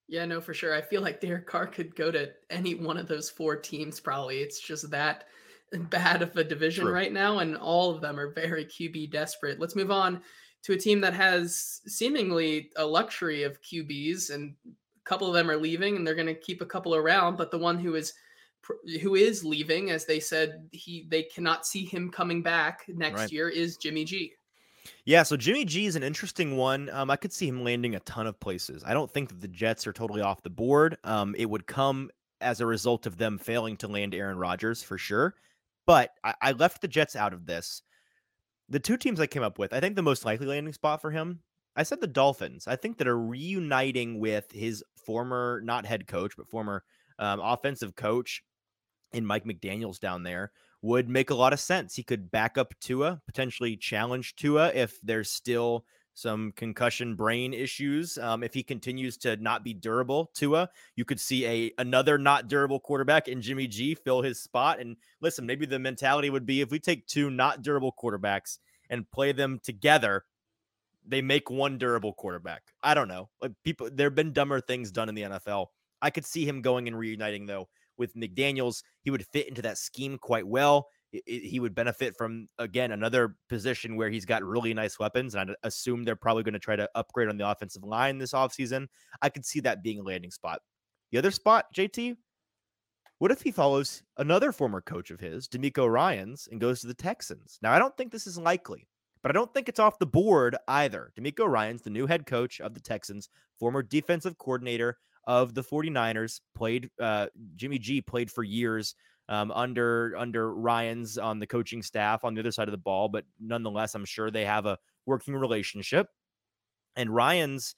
[0.08, 0.74] Yeah, no, for sure.
[0.74, 4.00] I feel like Derek Carr could go to any one of those four teams.
[4.00, 5.24] Probably, it's just that
[5.72, 6.94] bad of a division True.
[6.94, 9.60] right now, and all of them are very QB desperate.
[9.60, 10.22] Let's move on
[10.62, 15.50] to a team that has seemingly a luxury of QBs, and a couple of them
[15.50, 17.36] are leaving, and they're going to keep a couple around.
[17.36, 18.12] But the one who is
[19.00, 23.32] who is leaving, as they said, he they cannot see him coming back next right.
[23.32, 24.32] year is Jimmy G.
[25.04, 26.90] Yeah, so Jimmy G is an interesting one.
[26.90, 28.82] Um, I could see him landing a ton of places.
[28.84, 30.96] I don't think that the Jets are totally off the board.
[31.04, 34.98] Um, it would come as a result of them failing to land Aaron Rodgers for
[34.98, 35.34] sure.
[35.86, 37.82] But I, I left the Jets out of this.
[38.70, 41.10] The two teams I came up with, I think the most likely landing spot for
[41.10, 41.40] him,
[41.74, 42.68] I said the Dolphins.
[42.68, 46.84] I think that are reuniting with his former, not head coach, but former
[47.18, 48.42] um, offensive coach
[49.12, 50.52] in Mike McDaniels down there
[50.82, 51.94] would make a lot of sense.
[51.94, 55.84] He could back up Tua, potentially challenge Tua if there's still
[56.20, 58.18] some concussion brain issues.
[58.18, 62.48] Um, if he continues to not be durable, Tua, you could see a another not
[62.48, 64.80] durable quarterback in Jimmy G fill his spot.
[64.80, 68.58] And listen, maybe the mentality would be if we take two not durable quarterbacks
[68.90, 70.24] and play them together,
[71.06, 72.62] they make one durable quarterback.
[72.82, 73.28] I don't know.
[73.40, 75.66] Like people, there have been dumber things done in the NFL.
[76.02, 78.82] I could see him going and reuniting though with McDaniels.
[79.02, 80.88] He would fit into that scheme quite well.
[81.12, 85.50] It, he would benefit from again another position where he's got really nice weapons, and
[85.50, 88.86] I assume they're probably going to try to upgrade on the offensive line this offseason.
[89.22, 90.60] I could see that being a landing spot.
[91.10, 92.16] The other spot, JT,
[93.18, 96.94] what if he follows another former coach of his, DeMeco Ryans, and goes to the
[96.94, 97.58] Texans?
[97.60, 98.88] Now, I don't think this is likely,
[99.22, 101.12] but I don't think it's off the board either.
[101.18, 106.40] DeMeco Ryans, the new head coach of the Texans, former defensive coordinator of the 49ers,
[106.54, 108.94] played uh, Jimmy G played for years
[109.30, 113.08] um, under under Ryans on the coaching staff on the other side of the ball,
[113.08, 116.08] but nonetheless, I'm sure they have a working relationship.
[116.96, 117.76] And Ryans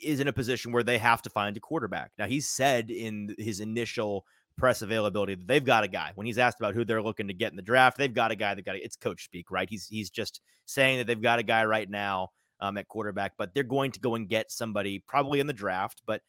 [0.00, 2.12] is in a position where they have to find a quarterback.
[2.18, 4.26] Now, he said in his initial
[4.58, 6.12] press availability that they've got a guy.
[6.14, 8.36] When he's asked about who they're looking to get in the draft, they've got a
[8.36, 9.68] guy that got it's coach speak, right?
[9.68, 12.28] He's he's just saying that they've got a guy right now
[12.60, 16.02] um, at quarterback, but they're going to go and get somebody probably in the draft.
[16.06, 16.20] But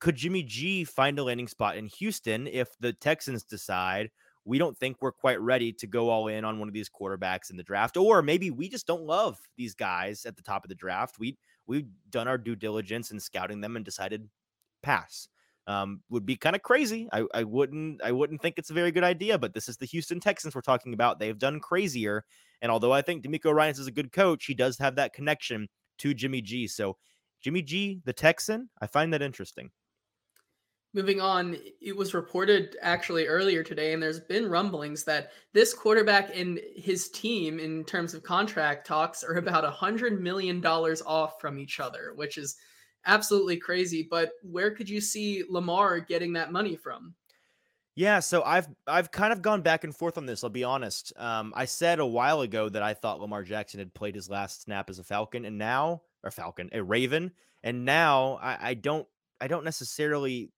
[0.00, 4.10] could Jimmy G find a landing spot in Houston if the Texans decide
[4.46, 7.50] we don't think we're quite ready to go all in on one of these quarterbacks
[7.50, 10.68] in the draft, or maybe we just don't love these guys at the top of
[10.68, 11.18] the draft.
[11.18, 14.28] We we've done our due diligence in scouting them and decided
[14.82, 15.28] pass.
[15.68, 17.08] Um, would be kind of crazy.
[17.12, 19.86] I, I wouldn't I wouldn't think it's a very good idea, but this is the
[19.86, 21.18] Houston Texans we're talking about.
[21.18, 22.24] They've done crazier.
[22.62, 25.68] And although I think DeMeco Ryans is a good coach, he does have that connection
[25.98, 26.68] to Jimmy G.
[26.68, 26.98] So
[27.42, 29.70] Jimmy G, the Texan, I find that interesting.
[30.96, 36.34] Moving on, it was reported actually earlier today, and there's been rumblings that this quarterback
[36.34, 41.38] and his team, in terms of contract talks, are about a hundred million dollars off
[41.38, 42.56] from each other, which is
[43.04, 44.08] absolutely crazy.
[44.10, 47.14] But where could you see Lamar getting that money from?
[47.94, 50.44] Yeah, so I've I've kind of gone back and forth on this.
[50.44, 51.12] I'll be honest.
[51.18, 54.62] Um, I said a while ago that I thought Lamar Jackson had played his last
[54.62, 57.32] snap as a Falcon, and now or Falcon, a Raven,
[57.62, 59.06] and now I, I don't
[59.42, 60.50] I don't necessarily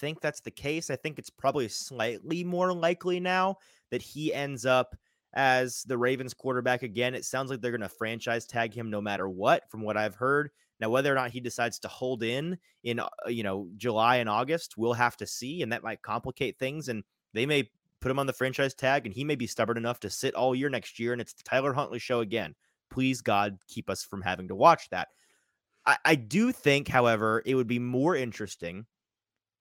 [0.00, 0.90] think that's the case.
[0.90, 3.56] I think it's probably slightly more likely now
[3.90, 4.96] that he ends up
[5.34, 7.14] as the Ravens quarterback again.
[7.14, 10.14] It sounds like they're going to franchise tag him no matter what, from what I've
[10.14, 10.50] heard.
[10.80, 14.28] Now, whether or not he decides to hold in in uh, you know July and
[14.28, 16.88] August, we'll have to see, and that might complicate things.
[16.88, 17.02] And
[17.34, 17.68] they may
[18.00, 20.54] put him on the franchise tag, and he may be stubborn enough to sit all
[20.54, 21.12] year next year.
[21.12, 22.54] And it's the Tyler Huntley show again.
[22.90, 25.08] Please, God, keep us from having to watch that.
[25.84, 28.86] I, I do think, however, it would be more interesting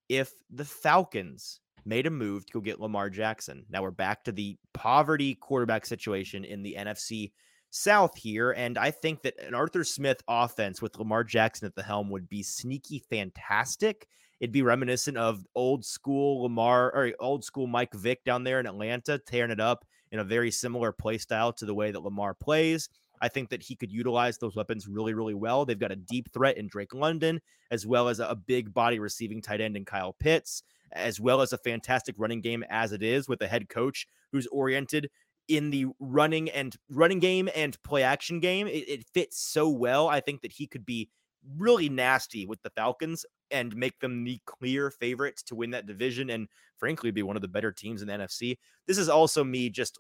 [0.10, 3.66] if the Falcons made a move to go get Lamar Jackson.
[3.70, 7.32] Now we're back to the poverty quarterback situation in the NFC
[7.70, 8.52] South here.
[8.52, 12.28] And I think that an Arthur Smith offense with Lamar Jackson at the helm would
[12.30, 14.08] be sneaky fantastic.
[14.40, 18.68] It'd be reminiscent of old school Lamar or old school Mike Vick down there in
[18.68, 22.34] Atlanta, tearing it up in a very similar play style to the way that Lamar
[22.34, 22.90] plays.
[23.22, 25.66] I think that he could utilize those weapons really, really well.
[25.66, 29.42] They've got a deep threat in Drake London, as well as a big body receiving
[29.42, 33.28] tight end in Kyle Pitts, as well as a fantastic running game as it is
[33.28, 35.10] with a head coach who's oriented
[35.48, 38.68] in the running and running game and play action game.
[38.68, 40.08] It, it, fits so well.
[40.08, 41.10] I think that he could be
[41.58, 46.30] really nasty with the Falcons and make them the clear favorites to win that division
[46.30, 48.58] and frankly be one of the better teams in the NFC.
[48.86, 50.00] This is also me just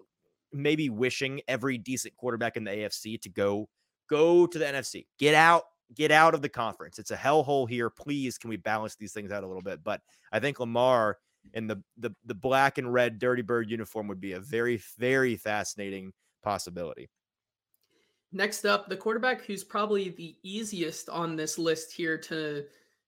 [0.53, 3.67] maybe wishing every decent quarterback in the AFC to go
[4.09, 5.05] go to the NFC.
[5.19, 6.99] Get out, get out of the conference.
[6.99, 7.89] It's a hellhole here.
[7.89, 9.83] Please, can we balance these things out a little bit?
[9.83, 11.17] But I think Lamar
[11.53, 15.35] in the the the black and red Dirty Bird uniform would be a very very
[15.35, 17.09] fascinating possibility.
[18.33, 22.65] Next up, the quarterback who's probably the easiest on this list here to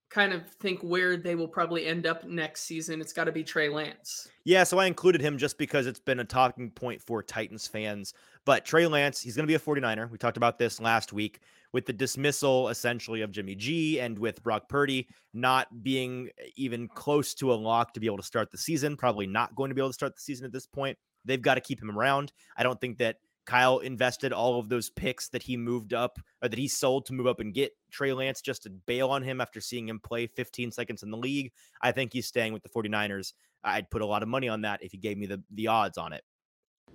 [0.09, 2.99] kind of think where they will probably end up next season.
[2.99, 4.27] It's got to be Trey Lance.
[4.43, 8.13] Yeah, so I included him just because it's been a talking point for Titans fans.
[8.45, 10.09] But Trey Lance, he's going to be a 49er.
[10.09, 11.41] We talked about this last week
[11.71, 17.35] with the dismissal essentially of Jimmy G and with Brock Purdy not being even close
[17.35, 19.81] to a lock to be able to start the season, probably not going to be
[19.81, 20.97] able to start the season at this point.
[21.25, 22.31] They've got to keep him around.
[22.57, 23.17] I don't think that
[23.49, 27.13] Kyle invested all of those picks that he moved up or that he sold to
[27.13, 30.27] move up and get Trey Lance just to bail on him after seeing him play
[30.27, 31.51] 15 seconds in the league.
[31.81, 33.33] I think he's staying with the 49ers.
[33.63, 35.97] I'd put a lot of money on that if he gave me the, the odds
[35.97, 36.23] on it.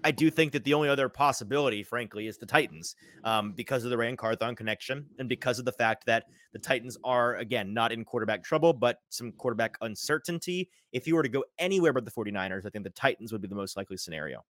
[0.04, 3.90] I do think that the only other possibility, frankly, is the Titans um, because of
[3.90, 7.90] the Ran Carthon connection and because of the fact that the Titans are, again, not
[7.90, 10.70] in quarterback trouble, but some quarterback uncertainty.
[10.92, 13.48] If you were to go anywhere but the 49ers, I think the Titans would be
[13.48, 14.44] the most likely scenario.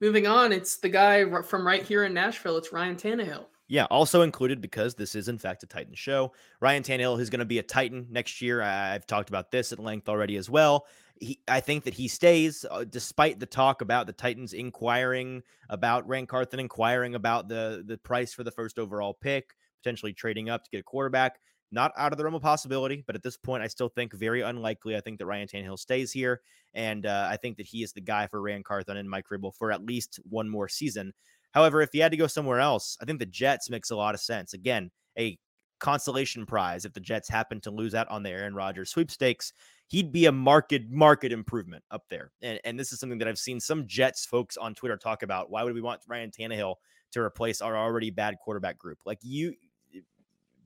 [0.00, 2.56] Moving on, it's the guy from right here in Nashville.
[2.56, 3.44] It's Ryan Tannehill.
[3.68, 6.32] Yeah, also included because this is in fact a Titan show.
[6.60, 8.62] Ryan Tannehill, is going to be a Titan next year.
[8.62, 10.86] I've talked about this at length already as well.
[11.20, 16.08] He, I think that he stays, uh, despite the talk about the Titans inquiring about
[16.08, 20.64] Ran Carthon, inquiring about the the price for the first overall pick, potentially trading up
[20.64, 21.38] to get a quarterback
[21.72, 24.40] not out of the realm of possibility, but at this point, I still think very
[24.42, 24.96] unlikely.
[24.96, 26.40] I think that Ryan Tannehill stays here,
[26.74, 29.54] and uh, I think that he is the guy for Ran Carthon and Mike Vrabel
[29.54, 31.12] for at least one more season.
[31.52, 34.14] However, if he had to go somewhere else, I think the Jets makes a lot
[34.14, 34.54] of sense.
[34.54, 35.38] Again, a
[35.80, 39.52] consolation prize if the Jets happen to lose out on the Aaron Rodgers sweepstakes,
[39.88, 42.30] he'd be a market market improvement up there.
[42.42, 45.50] And, and this is something that I've seen some Jets folks on Twitter talk about.
[45.50, 46.76] Why would we want Ryan Tannehill
[47.12, 48.98] to replace our already bad quarterback group?
[49.04, 49.54] Like you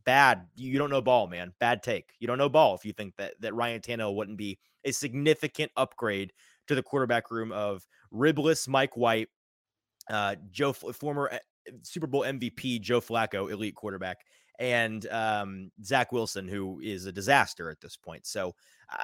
[0.04, 0.46] bad.
[0.56, 1.52] You don't know ball, man.
[1.58, 2.12] Bad take.
[2.18, 5.72] You don't know ball if you think that that Ryan Tannehill wouldn't be a significant
[5.76, 6.32] upgrade
[6.66, 9.28] to the quarterback room of ribless Mike White,
[10.10, 11.38] uh, Joe former eh,
[11.82, 14.18] Super Bowl MVP Joe Flacco, elite quarterback,
[14.58, 18.26] and um, Zach Wilson, who is a disaster at this point.
[18.26, 18.54] So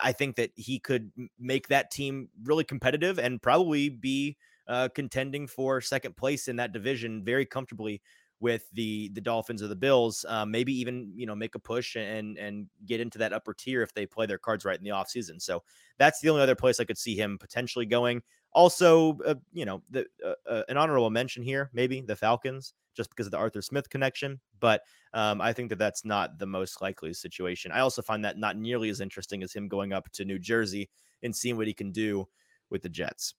[0.03, 4.37] I think that he could make that team really competitive and probably be
[4.69, 8.01] uh, contending for second place in that division very comfortably
[8.41, 11.95] with the the Dolphins or the Bills, um, maybe even you know make a push
[11.97, 14.91] and and get into that upper tier if they play their cards right in the
[14.91, 15.41] offseason.
[15.41, 15.63] So
[15.99, 18.23] that's the only other place I could see him potentially going.
[18.53, 23.11] Also, uh, you know, the, uh, uh, an honorable mention here, maybe the Falcons, just
[23.11, 24.41] because of the Arthur Smith connection.
[24.59, 24.83] But
[25.15, 27.71] um, I think that that's not the most likely situation.
[27.71, 30.91] I also find that not nearly as interesting as him going up to New Jersey
[31.23, 32.27] and seeing what he can do
[32.71, 33.35] with the Jets.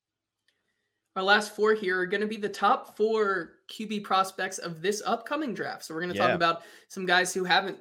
[1.16, 5.02] Our last four here are going to be the top four QB prospects of this
[5.06, 5.84] upcoming draft.
[5.84, 6.28] So we're going to yeah.
[6.28, 7.78] talk about some guys who haven't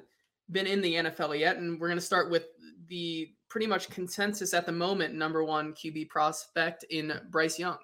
[0.51, 1.57] been in the NFL yet.
[1.57, 2.47] And we're going to start with
[2.87, 7.77] the pretty much consensus at the moment number one QB prospect in Bryce Young.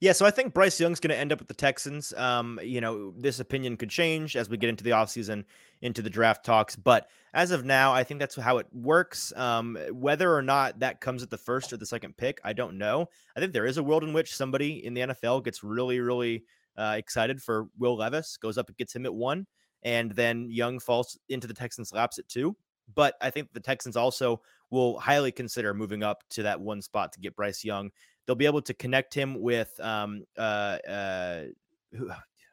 [0.00, 2.12] Yeah, so I think Bryce Young's going to end up with the Texans.
[2.14, 5.44] Um, you know, this opinion could change as we get into the offseason,
[5.84, 6.74] into the draft talks.
[6.74, 9.32] But as of now, I think that's how it works.
[9.36, 12.78] Um, whether or not that comes at the first or the second pick, I don't
[12.78, 13.10] know.
[13.36, 16.44] I think there is a world in which somebody in the NFL gets really, really
[16.76, 19.46] uh, excited for Will Levis, goes up and gets him at one,
[19.82, 22.56] and then Young falls into the Texans' laps at two.
[22.94, 27.12] But I think the Texans also will highly consider moving up to that one spot
[27.12, 27.90] to get Bryce Young.
[28.26, 31.44] They'll be able to connect him with um uh uh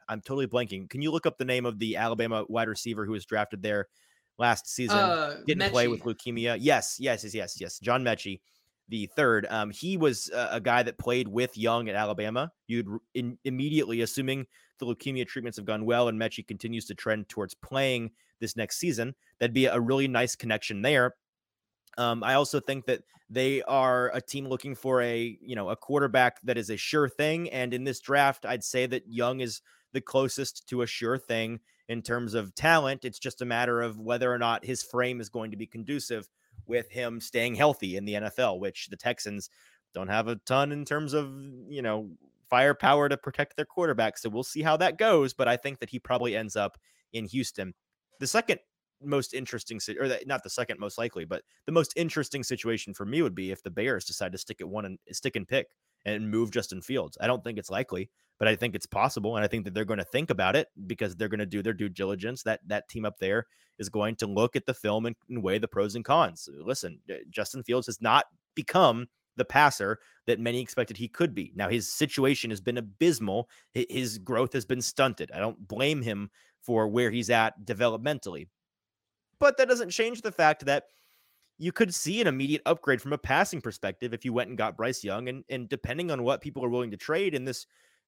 [0.08, 0.88] I'm totally blanking.
[0.88, 3.88] Can you look up the name of the Alabama wide receiver who was drafted there
[4.38, 4.98] last season?
[4.98, 5.72] Uh, Didn't Metchie.
[5.72, 6.56] play with leukemia.
[6.60, 7.78] Yes, yes, yes, yes, yes.
[7.78, 8.40] John Metchie,
[8.88, 9.46] the third.
[9.50, 12.50] Um, he was a, a guy that played with Young at Alabama.
[12.66, 14.46] You'd in, immediately, assuming
[14.78, 18.78] the leukemia treatments have gone well and Metchie continues to trend towards playing this next
[18.78, 21.14] season, that'd be a really nice connection there.
[21.98, 25.76] Um, I also think that they are a team looking for a you know a
[25.76, 29.62] quarterback that is a sure thing, and in this draft, I'd say that Young is
[29.92, 33.04] the closest to a sure thing in terms of talent.
[33.04, 36.28] It's just a matter of whether or not his frame is going to be conducive
[36.66, 39.50] with him staying healthy in the NFL, which the Texans
[39.94, 41.32] don't have a ton in terms of
[41.68, 42.10] you know
[42.48, 44.18] firepower to protect their quarterback.
[44.18, 46.78] So we'll see how that goes, but I think that he probably ends up
[47.12, 47.74] in Houston.
[48.20, 48.60] The second
[49.02, 53.22] most interesting, or not the second most likely, but the most interesting situation for me
[53.22, 55.68] would be if the Bears decide to stick at one and stick and pick
[56.04, 57.16] and move Justin Fields.
[57.20, 59.84] I don't think it's likely, but I think it's possible, and I think that they're
[59.84, 62.42] going to think about it because they're going to do their due diligence.
[62.42, 63.46] That that team up there
[63.78, 66.48] is going to look at the film and, and weigh the pros and cons.
[66.60, 69.06] Listen, uh, Justin Fields has not become
[69.36, 71.52] the passer that many expected he could be.
[71.54, 73.48] Now his situation has been abysmal.
[73.72, 75.30] His growth has been stunted.
[75.32, 76.30] I don't blame him
[76.60, 78.48] for where he's at developmentally.
[79.38, 80.84] But that doesn't change the fact that
[81.58, 84.76] you could see an immediate upgrade from a passing perspective if you went and got
[84.76, 87.66] Bryce Young and and depending on what people are willing to trade in this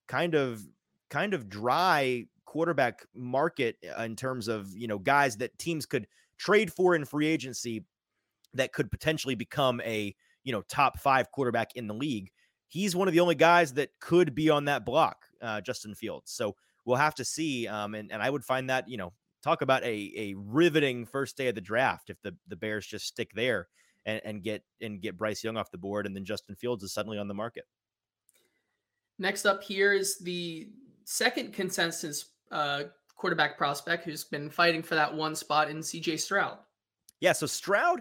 [0.09, 0.63] kind of
[1.11, 6.07] kind of dry quarterback market uh, in terms of, you know, guys that teams could
[6.39, 7.85] trade for in free agency
[8.55, 12.31] that could potentially become a you know, top five quarterback in the league.
[12.69, 16.31] He's one of the only guys that could be on that block, uh, Justin Fields.
[16.31, 17.67] So we'll have to see.
[17.67, 21.37] Um, and, and I would find that, you know, talk about a, a riveting first
[21.37, 23.69] day of the draft if the, the Bears just stick there
[24.07, 26.93] and, and get and get Bryce Young off the board and then Justin Fields is
[26.93, 27.65] suddenly on the market.
[29.19, 30.69] Next up here is the
[31.05, 32.85] second consensus uh,
[33.17, 36.59] quarterback prospect who's been fighting for that one spot in CJ Stroud.
[37.21, 38.01] Yeah, so Stroud,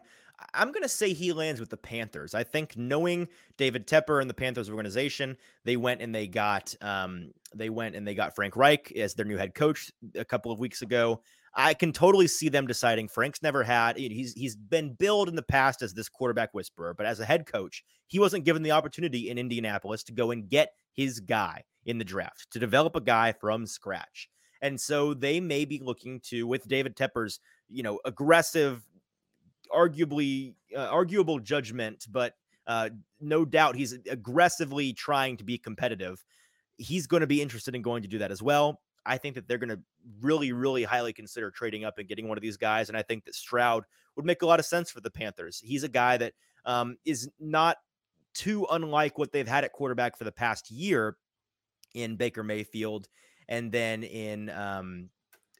[0.53, 2.33] I'm going to say he lands with the Panthers.
[2.33, 7.31] I think knowing David Tepper and the Panthers organization, they went and they got um,
[7.55, 10.59] they went and they got Frank Reich as their new head coach a couple of
[10.59, 11.21] weeks ago.
[11.55, 15.43] I can totally see them deciding Frank's never had he's he's been billed in the
[15.43, 19.29] past as this quarterback whisperer, but as a head coach, he wasn't given the opportunity
[19.29, 23.33] in Indianapolis to go and get his guy in the draft, to develop a guy
[23.33, 24.29] from scratch.
[24.61, 27.39] And so they may be looking to with David Tepper's,
[27.69, 28.81] you know, aggressive
[29.73, 32.33] arguably uh, arguable judgment, but
[32.67, 32.89] uh,
[33.19, 36.23] no doubt he's aggressively trying to be competitive.
[36.77, 38.81] He's going to be interested in going to do that as well.
[39.05, 39.79] I think that they're going to
[40.21, 42.89] really, really highly consider trading up and getting one of these guys.
[42.89, 43.83] And I think that Stroud
[44.15, 45.61] would make a lot of sense for the Panthers.
[45.63, 46.33] He's a guy that
[46.65, 47.77] um, is not
[48.33, 51.17] too unlike what they've had at quarterback for the past year
[51.93, 53.07] in Baker Mayfield
[53.47, 55.09] and then in um,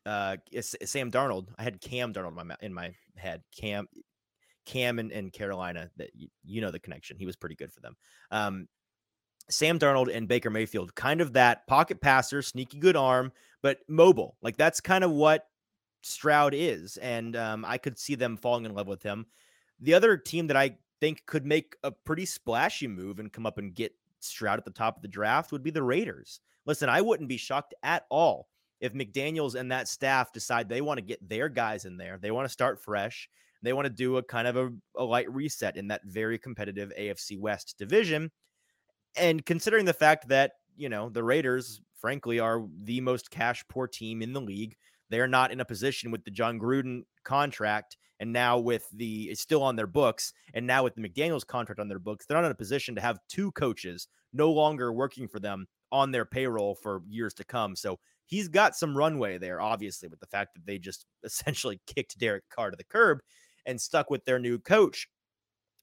[0.05, 1.49] uh, Sam Darnold.
[1.57, 3.41] I had Cam Darnold in my in my head.
[3.55, 3.87] Cam,
[4.65, 5.89] Cam, and, and Carolina.
[5.97, 7.17] That you, you know the connection.
[7.17, 7.95] He was pretty good for them.
[8.31, 8.67] Um,
[9.49, 13.31] Sam Darnold and Baker Mayfield, kind of that pocket passer, sneaky good arm,
[13.61, 14.37] but mobile.
[14.41, 15.47] Like that's kind of what
[16.01, 19.25] Stroud is, and um, I could see them falling in love with him.
[19.79, 23.57] The other team that I think could make a pretty splashy move and come up
[23.57, 26.39] and get Stroud at the top of the draft would be the Raiders.
[26.65, 28.47] Listen, I wouldn't be shocked at all
[28.83, 32.31] if McDaniels and that staff decide they want to get their guys in there, they
[32.31, 33.29] want to start fresh,
[33.61, 36.91] they want to do a kind of a, a light reset in that very competitive
[36.99, 38.29] AFC West division.
[39.15, 43.87] And considering the fact that, you know, the Raiders, frankly, are the most cash poor
[43.87, 44.75] team in the league,
[45.09, 49.41] they're not in a position with the Jon Gruden contract and now with the it's
[49.41, 52.45] still on their books and now with the McDaniels contract on their books they're not
[52.45, 56.75] in a position to have two coaches no longer working for them on their payroll
[56.75, 60.65] for years to come so he's got some runway there, obviously, with the fact that
[60.65, 63.19] they just essentially kicked Derek Carr to the curb
[63.65, 65.07] and stuck with their new coach.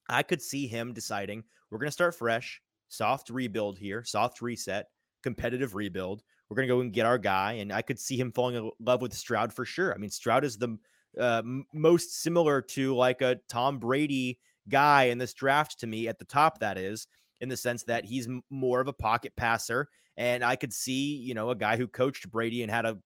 [0.09, 2.61] I could see him deciding we're going to start fresh,
[2.91, 4.89] soft rebuild here, soft reset,
[5.23, 6.23] competitive rebuild.
[6.49, 7.55] We're going to go and get our guy.
[7.55, 9.95] And I could see him falling in love with Stroud for sure.
[9.95, 10.77] I mean, Stroud is the
[11.19, 14.39] uh, most similar to like a Tom Brady
[14.69, 17.07] guy in this draft to me at the top, that is,
[17.41, 19.89] in the sense that he's more of a pocket passer
[20.21, 22.99] and I could see, you know, a guy who coached Brady and had a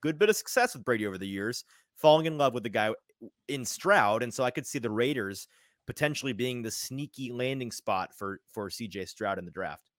[0.00, 1.62] good bit of success with Brady over the years,
[1.96, 2.94] falling in love with the guy
[3.48, 4.22] in Stroud.
[4.22, 5.46] And so I could see the Raiders
[5.86, 9.90] potentially being the sneaky landing spot for for CJ Stroud in the draft.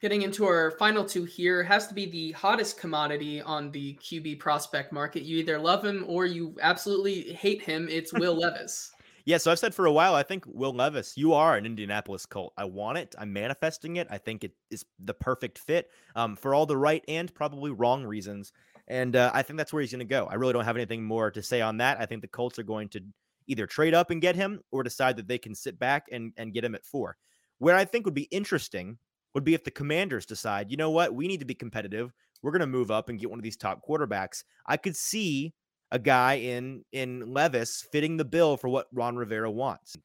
[0.00, 4.40] Getting into our final two here has to be the hottest commodity on the QB
[4.40, 5.22] prospect market.
[5.22, 7.88] You either love him or you absolutely hate him.
[7.88, 8.90] It's Will Levis.
[9.24, 12.26] Yeah, so I've said for a while, I think Will Levis, you are an Indianapolis
[12.26, 12.52] Colt.
[12.56, 13.14] I want it.
[13.16, 14.08] I'm manifesting it.
[14.10, 18.04] I think it is the perfect fit um, for all the right and probably wrong
[18.04, 18.52] reasons.
[18.88, 20.26] And uh, I think that's where he's going to go.
[20.26, 22.00] I really don't have anything more to say on that.
[22.00, 23.00] I think the Colts are going to
[23.46, 26.52] either trade up and get him or decide that they can sit back and, and
[26.52, 27.16] get him at four.
[27.58, 28.98] Where I think would be interesting
[29.34, 32.12] would be if the commanders decide, you know what, we need to be competitive.
[32.42, 34.44] We're going to move up and get one of these top quarterbacks.
[34.66, 35.54] I could see
[35.90, 39.96] a guy in in Levis fitting the bill for what Ron Rivera wants.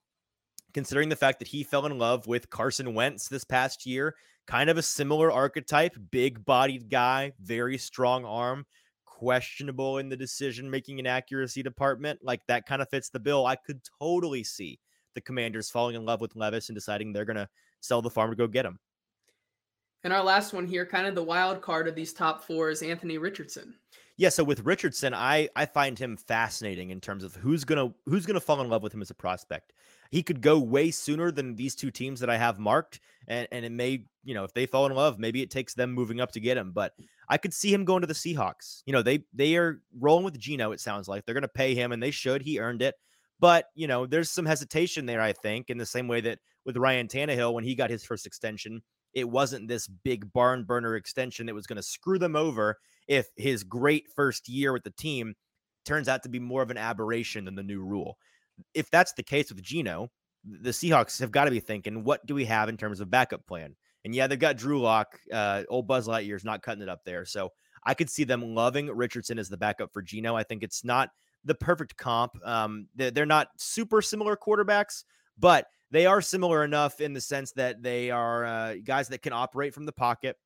[0.73, 4.15] Considering the fact that he fell in love with Carson Wentz this past year,
[4.45, 8.65] kind of a similar archetype, big bodied guy, very strong arm,
[9.17, 13.47] questionable in the decision making and accuracy department, like that kind of fits the bill.
[13.47, 14.79] I could totally see
[15.15, 17.49] the commanders falling in love with Levis and deciding they're going to
[17.81, 18.77] sell the farm to go get him.
[20.03, 22.83] And our last one here, kind of the wild card of these top four, is
[22.83, 23.73] Anthony Richardson.
[24.19, 28.25] Yeah, so with Richardson, I I find him fascinating in terms of who's gonna who's
[28.25, 29.73] gonna fall in love with him as a prospect.
[30.09, 33.63] He could go way sooner than these two teams that I have marked, and and
[33.63, 36.31] it may you know if they fall in love, maybe it takes them moving up
[36.31, 36.71] to get him.
[36.71, 36.93] But
[37.29, 38.81] I could see him going to the Seahawks.
[38.87, 40.71] You know, they they are rolling with Geno.
[40.71, 42.41] It sounds like they're gonna pay him, and they should.
[42.41, 42.95] He earned it.
[43.39, 45.21] But you know, there's some hesitation there.
[45.21, 48.25] I think in the same way that with Ryan Tannehill when he got his first
[48.25, 48.81] extension,
[49.17, 53.29] it wasn't this big barn burner extension that was going to screw them over if
[53.35, 55.33] his great first year with the team
[55.85, 58.19] turns out to be more of an aberration than the new rule.
[58.75, 60.11] If that's the case with Geno,
[60.43, 63.43] the Seahawks have got to be thinking, what do we have in terms of backup
[63.47, 63.75] plan?
[64.05, 65.19] And yeah, they've got Drew Lock.
[65.33, 67.25] Uh, old Buzz Lightyear's not cutting it up there.
[67.25, 67.49] So
[67.83, 70.35] I could see them loving Richardson as the backup for Geno.
[70.35, 71.09] I think it's not
[71.43, 72.33] the perfect comp.
[72.45, 75.05] Um, they're not super similar quarterbacks,
[75.39, 79.33] but they are similar enough in the sense that they are uh, guys that can
[79.33, 80.37] operate from the pocket.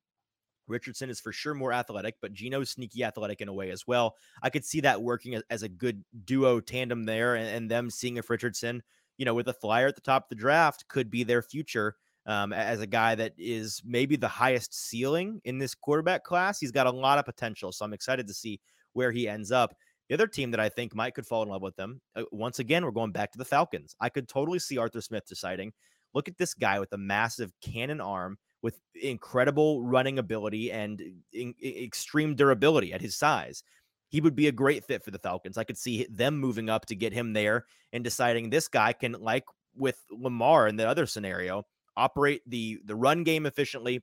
[0.68, 4.16] Richardson is for sure more athletic, but Geno's sneaky athletic in a way as well.
[4.42, 7.90] I could see that working as, as a good duo tandem there, and, and, them
[7.90, 8.82] seeing if Richardson,
[9.18, 11.96] you know, with a flyer at the top of the draft, could be their future
[12.26, 16.60] um, as a guy that is maybe the highest ceiling in this quarterback class.
[16.60, 18.60] He's got a lot of potential, so I'm excited to see
[18.92, 19.74] where he ends up.
[20.12, 22.58] The other team that I think might could fall in love with them, uh, once
[22.58, 23.96] again, we're going back to the Falcons.
[23.98, 25.72] I could totally see Arthur Smith deciding,
[26.12, 31.00] look at this guy with a massive cannon arm with incredible running ability and
[31.32, 33.64] in, in, extreme durability at his size.
[34.10, 35.56] He would be a great fit for the Falcons.
[35.56, 39.12] I could see them moving up to get him there and deciding this guy can,
[39.12, 39.44] like
[39.74, 41.62] with Lamar in the other scenario,
[41.96, 44.02] operate the the run game efficiently,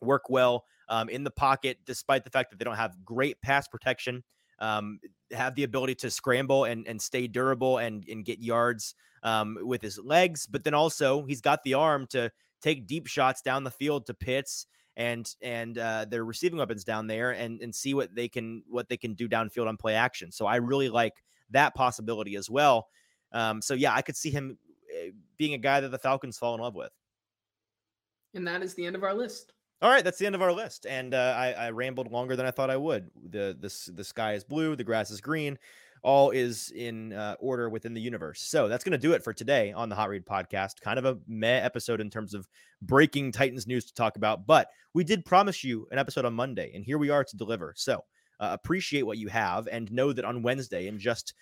[0.00, 3.68] work well um, in the pocket, despite the fact that they don't have great pass
[3.68, 4.24] protection.
[4.60, 5.00] Um,
[5.32, 9.80] have the ability to scramble and, and stay durable and, and get yards um, with
[9.80, 12.30] his legs, but then also he's got the arm to
[12.60, 17.06] take deep shots down the field to Pitts and and uh, their receiving weapons down
[17.06, 20.32] there and and see what they can what they can do downfield on play action.
[20.32, 22.88] So I really like that possibility as well.
[23.32, 24.58] Um, so yeah, I could see him
[24.94, 26.90] eh, being a guy that the Falcons fall in love with.
[28.34, 29.52] And that is the end of our list.
[29.82, 32.44] All right, that's the end of our list, and uh, I, I rambled longer than
[32.44, 33.10] I thought I would.
[33.30, 35.58] the the The sky is blue, the grass is green
[36.02, 38.40] all is in uh, order within the universe.
[38.42, 40.80] So that's going to do it for today on the Hot Read podcast.
[40.80, 42.48] Kind of a meh episode in terms of
[42.82, 46.72] breaking Titans news to talk about, but we did promise you an episode on Monday,
[46.74, 47.74] and here we are to deliver.
[47.76, 48.04] So
[48.40, 51.34] uh, appreciate what you have and know that on Wednesday, in just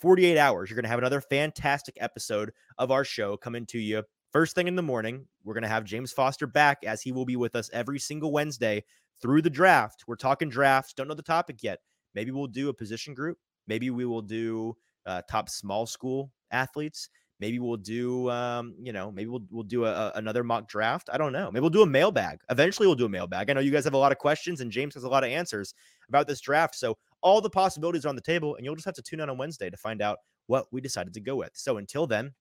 [0.00, 4.02] 48 hours, you're going to have another fantastic episode of our show coming to you.
[4.34, 7.24] First thing in the morning, we're going to have James Foster back as he will
[7.24, 8.82] be with us every single Wednesday
[9.22, 10.02] through the draft.
[10.08, 11.78] We're talking drafts, don't know the topic yet.
[12.16, 13.38] Maybe we'll do a position group.
[13.68, 14.76] Maybe we will do
[15.06, 17.10] uh, top small school athletes.
[17.38, 21.10] Maybe we'll do, um, you know, maybe we'll we'll do a, a, another mock draft.
[21.12, 21.48] I don't know.
[21.52, 22.40] Maybe we'll do a mailbag.
[22.50, 23.50] Eventually, we'll do a mailbag.
[23.50, 25.30] I know you guys have a lot of questions, and James has a lot of
[25.30, 25.74] answers
[26.08, 26.74] about this draft.
[26.74, 29.30] So all the possibilities are on the table, and you'll just have to tune in
[29.30, 30.18] on Wednesday to find out
[30.48, 31.52] what we decided to go with.
[31.54, 32.32] So until then,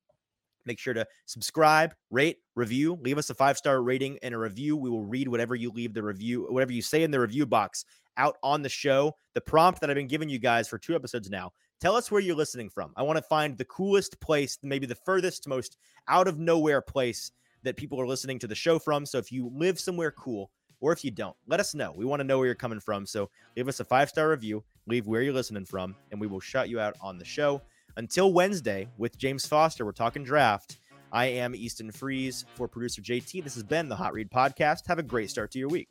[0.65, 4.77] make sure to subscribe, rate, review, leave us a five star rating and a review.
[4.77, 7.85] We will read whatever you leave the review, whatever you say in the review box
[8.17, 9.13] out on the show.
[9.33, 11.51] The prompt that I've been giving you guys for two episodes now.
[11.79, 12.93] Tell us where you're listening from.
[12.95, 17.31] I want to find the coolest place, maybe the furthest, most out of nowhere place
[17.63, 19.05] that people are listening to the show from.
[19.05, 20.51] So if you live somewhere cool,
[20.83, 21.93] or if you don't, let us know.
[21.95, 23.05] We want to know where you're coming from.
[23.05, 26.41] So leave us a five star review, leave where you're listening from, and we will
[26.41, 27.61] shout you out on the show.
[27.95, 30.79] Until Wednesday with James Foster, we're talking draft.
[31.11, 33.43] I am Easton Freeze for producer JT.
[33.43, 34.87] This has been the Hot Read Podcast.
[34.87, 35.89] Have a great start to your week.